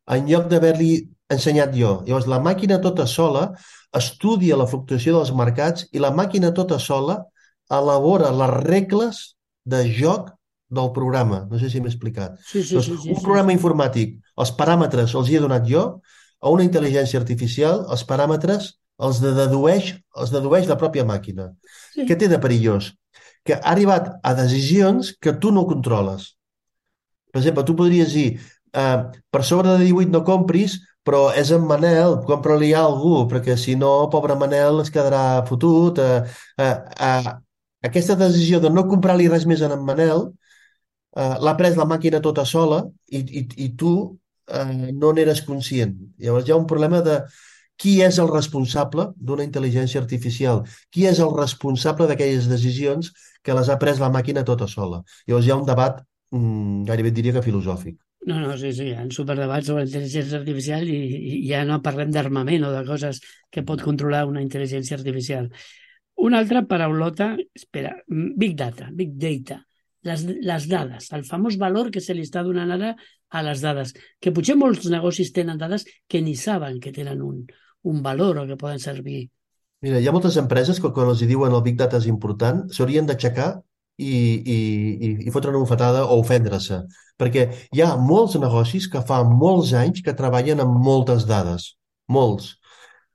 en 0.10 0.28
lloc 0.28 0.50
d'haver-li 0.52 0.94
ensenyat 1.34 1.76
jo. 1.78 2.00
Llavors, 2.08 2.28
la 2.30 2.40
màquina 2.44 2.80
tota 2.84 3.06
sola 3.08 3.50
estudia 3.96 4.58
la 4.58 4.68
fluctuació 4.70 5.18
dels 5.18 5.32
mercats 5.36 5.88
i 5.94 6.02
la 6.02 6.12
màquina 6.16 6.52
tota 6.56 6.80
sola 6.82 7.20
elabora 7.74 8.32
les 8.34 8.56
regles 8.66 9.22
de 9.66 9.84
joc 9.94 10.32
del 10.70 10.92
programa. 10.94 11.44
No 11.50 11.60
sé 11.62 11.70
si 11.70 11.82
m'he 11.82 11.90
explicat. 11.90 12.38
Sí, 12.46 12.64
sí, 12.64 12.78
doncs, 12.78 12.90
sí, 12.90 12.98
sí, 13.04 13.14
un 13.14 13.18
sí. 13.18 13.26
programa 13.26 13.54
informàtic, 13.54 14.18
els 14.38 14.54
paràmetres 14.58 15.16
els 15.18 15.30
hi 15.30 15.38
he 15.38 15.44
donat 15.44 15.66
jo, 15.70 15.86
a 16.40 16.54
una 16.54 16.66
intel·ligència 16.66 17.20
artificial, 17.20 17.84
els 17.92 18.06
paràmetres 18.08 18.74
els 19.00 19.22
de 19.24 19.32
dedueix, 19.36 19.94
els 20.20 20.32
dedueix 20.34 20.68
la 20.68 20.78
pròpia 20.80 21.06
màquina. 21.08 21.50
Sí. 21.94 22.06
Què 22.08 22.18
té 22.20 22.28
de 22.32 22.40
perillós? 22.42 22.92
Que 23.48 23.56
ha 23.56 23.72
arribat 23.72 24.12
a 24.24 24.36
decisions 24.38 25.14
que 25.22 25.34
tu 25.40 25.54
no 25.56 25.66
controles. 25.70 26.34
Per 27.32 27.40
exemple, 27.42 27.64
tu 27.64 27.76
podries 27.80 28.12
dir 28.14 28.28
eh, 28.36 28.98
per 29.32 29.44
sobre 29.48 29.78
de 29.78 29.88
18 29.88 30.12
no 30.12 30.24
compris, 30.28 30.80
però 31.10 31.24
és 31.34 31.50
en 31.56 31.64
Manel, 31.66 32.20
compra-li 32.28 32.68
algú, 32.78 33.24
perquè 33.32 33.56
si 33.58 33.74
no, 33.80 33.94
pobre 34.14 34.36
Manel 34.38 34.84
es 34.84 34.92
quedarà 34.94 35.42
fotut. 35.48 35.98
Eh, 35.98 36.20
eh, 36.62 36.76
eh, 37.08 37.32
aquesta 37.90 38.18
decisió 38.20 38.60
de 38.62 38.70
no 38.70 38.86
comprar-li 38.92 39.26
res 39.32 39.48
més 39.50 39.64
a 39.66 39.72
en 39.74 39.86
Manel 39.88 40.28
eh, 40.30 41.36
l'ha 41.42 41.56
pres 41.58 41.78
la 41.80 41.88
màquina 41.90 42.22
tota 42.22 42.46
sola 42.46 42.84
i, 43.10 43.24
i, 43.42 43.44
i 43.66 43.70
tu 43.80 43.94
eh, 44.54 44.92
no 44.94 45.14
n'eres 45.18 45.42
conscient. 45.48 45.96
Llavors 46.22 46.46
hi 46.46 46.54
ha 46.54 46.60
un 46.62 46.68
problema 46.70 47.02
de 47.08 47.18
qui 47.80 47.96
és 48.06 48.20
el 48.22 48.30
responsable 48.30 49.08
d'una 49.16 49.48
intel·ligència 49.48 50.02
artificial? 50.04 50.62
Qui 50.94 51.08
és 51.10 51.24
el 51.26 51.34
responsable 51.34 52.06
d'aquelles 52.12 52.52
decisions 52.52 53.10
que 53.42 53.58
les 53.58 53.72
ha 53.72 53.80
pres 53.82 54.04
la 54.04 54.12
màquina 54.14 54.46
tota 54.46 54.70
sola? 54.70 55.02
Llavors 55.26 55.50
hi 55.50 55.56
ha 55.56 55.60
un 55.64 55.66
debat 55.74 56.04
mm, 56.36 56.86
gairebé 56.92 57.16
diria 57.18 57.40
que 57.40 57.48
filosòfic. 57.50 57.98
No, 58.30 58.38
no, 58.38 58.56
sí, 58.62 58.70
sí, 58.78 58.92
hi 58.92 58.94
ha 58.94 59.08
superdebats 59.16 59.72
sobre 59.72 59.88
intel·ligència 59.88 60.38
artificial 60.38 60.84
i, 60.86 60.98
i 61.30 61.38
ja 61.50 61.64
no 61.66 61.80
parlem 61.82 62.12
d'armament 62.14 62.68
o 62.68 62.70
de 62.76 62.84
coses 62.86 63.24
que 63.50 63.64
pot 63.66 63.82
controlar 63.82 64.28
una 64.30 64.44
intel·ligència 64.44 65.00
artificial. 65.00 65.48
Una 66.28 66.42
altra 66.44 66.62
paraulota, 66.70 67.32
espera, 67.58 67.96
mm, 68.06 68.36
Big 68.38 68.54
Data, 68.60 68.90
Big 68.94 69.16
Data, 69.24 69.58
les, 70.06 70.28
les 70.52 70.68
dades, 70.70 71.08
el 71.18 71.26
famós 71.26 71.58
valor 71.58 71.90
que 71.96 72.04
se 72.06 72.14
li 72.14 72.28
està 72.28 72.44
donant 72.46 72.76
ara 72.76 72.92
a 73.34 73.44
les 73.48 73.64
dades, 73.66 73.96
que 74.22 74.36
potser 74.36 74.58
molts 74.60 74.86
negocis 74.94 75.34
tenen 75.34 75.58
dades 75.58 75.88
que 76.08 76.22
ni 76.22 76.36
saben 76.38 76.78
que 76.84 76.94
tenen 76.94 77.24
un, 77.26 77.42
un 77.90 78.04
valor 78.06 78.44
o 78.44 78.46
que 78.52 78.60
poden 78.62 78.84
servir. 78.84 79.24
Mira, 79.82 79.98
hi 79.98 80.12
ha 80.12 80.14
moltes 80.14 80.38
empreses 80.38 80.78
que 80.84 80.94
quan 80.94 81.10
els 81.10 81.26
diuen 81.26 81.56
el 81.56 81.66
Big 81.66 81.82
Data 81.82 81.98
és 81.98 82.08
important, 82.14 82.68
s'haurien 82.70 83.10
d'aixecar 83.10 83.56
i, 84.00 84.14
i, 84.56 84.60
i, 85.08 85.10
i 85.28 85.34
fotre 85.36 85.52
una 85.52 85.62
bufetada 85.64 86.06
o 86.08 86.20
ofendre-se. 86.24 86.82
Perquè 87.20 87.46
hi 87.76 87.84
ha 87.84 87.96
molts 88.00 88.38
negocis 88.40 88.88
que 88.92 89.04
fa 89.06 89.22
molts 89.28 89.74
anys 89.76 90.02
que 90.06 90.16
treballen 90.16 90.64
amb 90.64 90.80
moltes 90.86 91.28
dades. 91.30 91.74
Molts. 92.10 92.56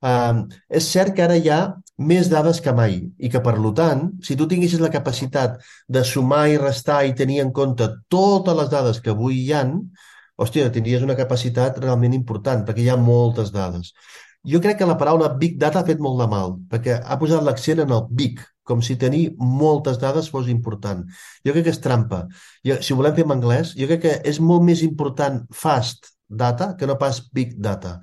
Um, 0.04 0.44
és 0.68 0.84
cert 0.92 1.14
que 1.16 1.24
ara 1.24 1.38
hi 1.40 1.48
ha 1.48 1.60
més 1.96 2.28
dades 2.28 2.58
que 2.60 2.74
mai 2.76 2.98
i 3.16 3.30
que, 3.32 3.40
per 3.40 3.54
tant, 3.78 4.10
si 4.22 4.36
tu 4.36 4.46
tinguessis 4.50 4.82
la 4.82 4.92
capacitat 4.92 5.56
de 5.88 6.02
sumar 6.04 6.48
i 6.50 6.58
restar 6.60 7.04
i 7.06 7.14
tenir 7.14 7.40
en 7.40 7.52
compte 7.52 7.88
totes 8.10 8.56
les 8.58 8.68
dades 8.68 9.00
que 9.00 9.14
avui 9.14 9.38
hi 9.44 9.52
han, 9.54 9.78
hòstia, 10.36 10.70
tindries 10.74 11.02
una 11.06 11.16
capacitat 11.16 11.78
realment 11.78 12.12
important, 12.12 12.64
perquè 12.66 12.84
hi 12.84 12.90
ha 12.90 13.00
moltes 13.00 13.52
dades. 13.54 13.94
Jo 14.44 14.60
crec 14.60 14.78
que 14.78 14.88
la 14.88 14.98
paraula 15.00 15.30
Big 15.40 15.56
Data 15.56 15.80
ha 15.80 15.88
fet 15.88 16.02
molt 16.02 16.20
de 16.20 16.28
mal, 16.28 16.58
perquè 16.68 16.98
ha 17.00 17.16
posat 17.20 17.44
l'accent 17.46 17.80
en 17.86 17.94
el 17.96 18.04
big, 18.10 18.42
com 18.64 18.82
si 18.82 18.96
tenir 19.00 19.24
moltes 19.38 20.00
dades 20.02 20.30
fos 20.32 20.48
important. 20.52 21.04
Jo 21.46 21.54
crec 21.54 21.68
que 21.68 21.74
és 21.74 21.82
trampa. 21.84 22.24
Jo, 22.66 22.80
si 22.80 22.92
ho 22.92 22.98
volem 23.00 23.14
fer 23.16 23.26
en 23.28 23.36
anglès, 23.36 23.74
jo 23.78 23.88
crec 23.90 24.02
que 24.06 24.14
és 24.32 24.40
molt 24.40 24.64
més 24.66 24.82
important 24.86 25.42
fast 25.52 26.14
data 26.28 26.74
que 26.78 26.88
no 26.88 26.98
pas 26.98 27.20
big 27.32 27.54
data. 27.60 27.98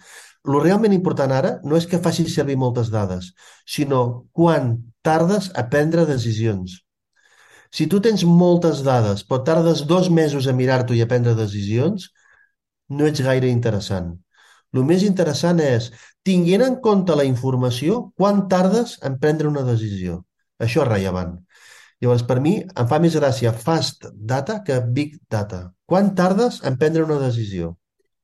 Lo 0.46 0.62
realment 0.62 0.94
important 0.94 1.34
ara 1.34 1.58
no 1.64 1.78
és 1.78 1.86
que 1.90 2.02
facis 2.02 2.34
servir 2.36 2.58
moltes 2.58 2.90
dades, 2.94 3.34
sinó 3.66 4.30
quan 4.34 4.78
tardes 5.06 5.52
a 5.58 5.68
prendre 5.70 6.06
decisions. 6.10 6.80
Si 7.72 7.88
tu 7.88 8.02
tens 8.04 8.24
moltes 8.28 8.82
dades, 8.84 9.22
però 9.28 9.44
tardes 9.48 9.86
dos 9.88 10.10
mesos 10.10 10.48
a 10.48 10.56
mirar-t'ho 10.58 10.98
i 10.98 11.04
a 11.04 11.08
prendre 11.08 11.38
decisions, 11.38 12.10
no 12.90 13.08
ets 13.08 13.22
gaire 13.24 13.48
interessant. 13.48 14.12
El 14.76 14.84
més 14.88 15.06
interessant 15.08 15.60
és, 15.64 15.92
tinguent 16.28 16.66
en 16.66 16.76
compte 16.84 17.16
la 17.16 17.28
informació, 17.28 18.02
quan 18.20 18.48
tardes 18.52 18.98
en 19.08 19.18
prendre 19.24 19.50
una 19.52 19.64
decisió. 19.68 20.22
Això 20.62 20.86
és 20.86 20.90
rellevant. 20.90 21.36
Llavors, 22.02 22.24
per 22.26 22.40
mi, 22.42 22.56
em 22.62 22.88
fa 22.90 22.98
més 23.02 23.16
gràcia 23.18 23.52
fast 23.54 24.08
data 24.14 24.62
que 24.66 24.80
big 24.96 25.20
data. 25.30 25.68
Quan 25.86 26.16
tardes 26.18 26.62
en 26.66 26.80
prendre 26.82 27.06
una 27.06 27.20
decisió? 27.22 27.76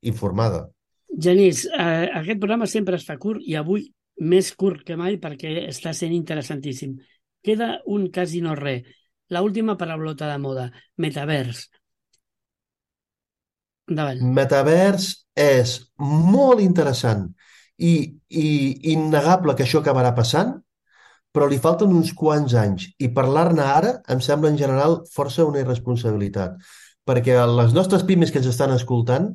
Informada. 0.01 0.65
Genís, 1.13 1.65
eh, 1.65 2.09
aquest 2.21 2.39
programa 2.41 2.67
sempre 2.67 2.97
es 2.97 3.05
fa 3.05 3.17
curt 3.21 3.45
i 3.45 3.55
avui 3.55 3.87
més 4.17 4.49
curt 4.57 4.83
que 4.85 4.97
mai 4.97 5.19
perquè 5.21 5.67
està 5.69 5.93
sent 5.93 6.13
interessantíssim. 6.13 6.95
Queda 7.43 7.77
un 7.85 8.09
quasi 8.13 8.41
no 8.41 8.55
res. 8.57 8.87
La 9.29 9.43
última 9.43 9.77
paraulota 9.77 10.29
de 10.31 10.37
moda, 10.39 10.69
metavers. 10.97 11.67
Endavant. 13.87 14.23
Metavers 14.35 15.11
és 15.37 15.77
molt 16.01 16.63
interessant 16.63 17.27
i, 17.77 17.93
i 18.29 18.47
innegable 18.93 19.55
que 19.55 19.67
això 19.67 19.83
acabarà 19.83 20.13
passant, 20.17 20.57
però 21.37 21.45
li 21.45 21.61
falten 21.61 21.93
uns 21.93 22.15
quants 22.17 22.57
anys 22.57 22.87
i 22.97 23.11
parlar-ne 23.13 23.61
ara 23.61 23.93
em 24.09 24.21
sembla 24.25 24.49
en 24.49 24.57
general 24.57 25.03
força 25.13 25.45
una 25.45 25.61
irresponsabilitat 25.61 26.57
perquè 27.05 27.37
les 27.59 27.75
nostres 27.77 28.03
pimes 28.07 28.33
que 28.33 28.41
ens 28.41 28.49
estan 28.49 28.73
escoltant 28.73 29.29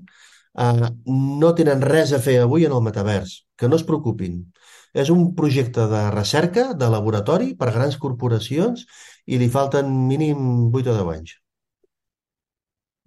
eh, 0.59 0.89
no 1.07 1.53
tenen 1.59 1.85
res 1.87 2.13
a 2.13 2.21
fer 2.23 2.41
avui 2.43 2.67
en 2.67 2.75
el 2.77 2.83
metavers, 2.85 3.43
que 3.57 3.71
no 3.71 3.79
es 3.79 3.87
preocupin. 3.89 4.43
És 4.93 5.09
un 5.13 5.31
projecte 5.37 5.87
de 5.89 6.03
recerca, 6.13 6.73
de 6.77 6.89
laboratori 6.93 7.55
per 7.57 7.71
grans 7.73 7.97
corporacions 8.01 8.85
i 9.25 9.39
li 9.41 9.49
falten 9.49 9.89
mínim 10.11 10.69
8 10.69 10.93
o 10.93 10.99
10 10.99 11.15
anys. 11.15 11.39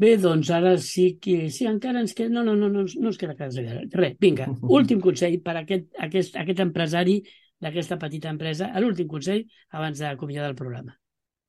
Bé, 0.01 0.15
doncs 0.19 0.49
ara 0.51 0.73
sí 0.81 1.13
que... 1.21 1.45
Sí, 1.53 1.67
encara 1.69 2.01
ens 2.01 2.15
queda... 2.17 2.33
No, 2.33 2.41
no, 2.43 2.55
no, 2.57 2.67
no, 2.67 2.83
no 2.83 3.11
ens 3.11 3.19
queda 3.21 3.37
res. 3.37 3.59
Res, 3.93 4.17
vinga, 4.19 4.49
últim 4.79 4.99
consell 5.03 5.37
per 5.45 5.55
a 5.55 5.61
aquest, 5.61 5.91
aquest, 6.07 6.39
aquest 6.41 6.63
empresari 6.65 7.21
d'aquesta 7.63 7.97
petita 8.01 8.31
empresa, 8.33 8.71
l'últim 8.79 9.07
consell 9.07 9.45
abans 9.71 9.99
d'acomiadar 10.01 10.51
el 10.51 10.59
programa. 10.59 10.97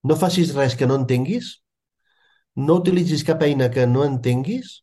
No 0.06 0.16
facis 0.16 0.54
res 0.54 0.76
que 0.78 0.86
no 0.86 0.98
entenguis, 1.00 1.56
no 2.56 2.78
utilitzis 2.80 3.24
cap 3.26 3.42
eina 3.42 3.68
que 3.72 3.86
no 3.90 4.04
entenguis 4.06 4.80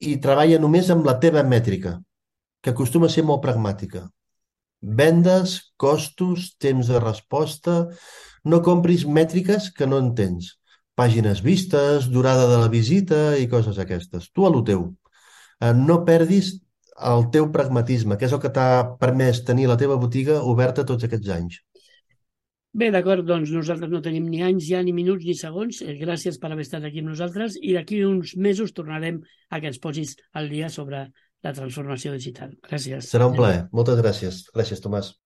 i 0.00 0.16
treballa 0.22 0.60
només 0.62 0.88
amb 0.92 1.04
la 1.04 1.18
teva 1.20 1.42
mètrica, 1.44 1.98
que 2.62 2.72
acostuma 2.72 3.10
a 3.10 3.12
ser 3.12 3.24
molt 3.26 3.42
pragmàtica. 3.44 4.06
Vendes, 4.80 5.58
costos, 5.76 6.54
temps 6.58 6.88
de 6.88 7.00
resposta... 7.02 7.84
No 8.40 8.62
compris 8.64 9.02
mètriques 9.04 9.66
que 9.76 9.84
no 9.84 9.98
entens. 10.00 10.46
Pàgines 10.96 11.42
vistes, 11.44 12.06
durada 12.08 12.46
de 12.48 12.60
la 12.62 12.70
visita 12.72 13.18
i 13.36 13.44
coses 13.52 13.76
aquestes. 13.76 14.30
Tu 14.32 14.46
a 14.48 14.50
lo 14.54 14.62
teu. 14.64 14.86
Eh, 15.60 15.74
No 15.76 15.98
perdis 16.06 16.54
el 17.08 17.26
teu 17.34 17.48
pragmatisme, 17.52 18.18
que 18.18 18.28
és 18.28 18.34
el 18.36 18.40
que 18.42 18.52
t'ha 18.52 18.96
permès 19.00 19.42
tenir 19.46 19.68
la 19.70 19.78
teva 19.80 19.98
botiga 20.00 20.40
oberta 20.52 20.86
tots 20.86 21.06
aquests 21.06 21.32
anys. 21.36 21.60
Bé, 22.70 22.92
d'acord, 22.94 23.24
doncs 23.26 23.50
nosaltres 23.50 23.90
no 23.90 23.98
tenim 24.02 24.28
ni 24.30 24.44
anys 24.46 24.68
ja, 24.68 24.82
ni 24.86 24.92
minuts, 24.94 25.24
ni 25.26 25.34
segons. 25.34 25.80
Eh, 25.82 25.96
Gràcies 25.98 26.38
per 26.38 26.52
haver 26.52 26.62
estat 26.66 26.86
aquí 26.86 27.02
amb 27.02 27.10
nosaltres 27.10 27.56
i 27.58 27.74
d'aquí 27.74 28.04
uns 28.06 28.36
mesos 28.36 28.70
tornarem 28.76 29.18
a 29.50 29.58
que 29.58 29.72
ens 29.72 29.80
posis 29.82 30.14
al 30.38 30.46
dia 30.52 30.68
sobre 30.70 31.08
la 31.42 31.52
transformació 31.56 32.12
digital. 32.14 32.54
Gràcies. 32.68 33.10
Serà 33.10 33.26
un 33.26 33.34
plaer. 33.34 33.64
Moltes 33.74 33.98
gràcies. 33.98 34.44
Gràcies, 34.54 34.84
Tomàs. 34.84 35.16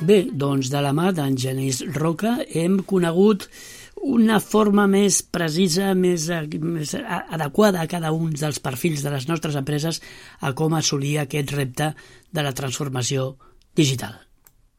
Bé, 0.00 0.22
doncs 0.32 0.70
de 0.72 0.80
la 0.80 0.94
mà 0.96 1.10
d'en 1.12 1.36
Genís 1.36 1.82
Roca 1.94 2.38
hem 2.56 2.78
conegut 2.88 3.46
una 4.00 4.40
forma 4.40 4.86
més 4.88 5.20
precisa, 5.22 5.92
més, 5.94 6.28
més 6.60 6.94
adequada 6.96 7.82
a 7.82 7.88
cada 7.90 8.12
un 8.16 8.32
dels 8.32 8.60
perfils 8.64 9.04
de 9.04 9.12
les 9.12 9.28
nostres 9.28 9.58
empreses 9.60 10.00
a 10.40 10.54
com 10.56 10.74
assolir 10.74 11.18
aquest 11.20 11.52
repte 11.56 11.92
de 12.32 12.46
la 12.46 12.54
transformació 12.56 13.34
digital. 13.76 14.16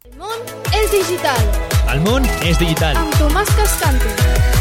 El 0.10 0.18
món 0.18 0.50
és 0.74 0.90
digital. 0.92 1.54
El 1.94 2.02
món 2.08 2.26
és 2.42 2.58
digital. 2.58 2.98
Amb 2.98 3.22
Tomàs 3.22 3.56
Cascante. 3.60 4.61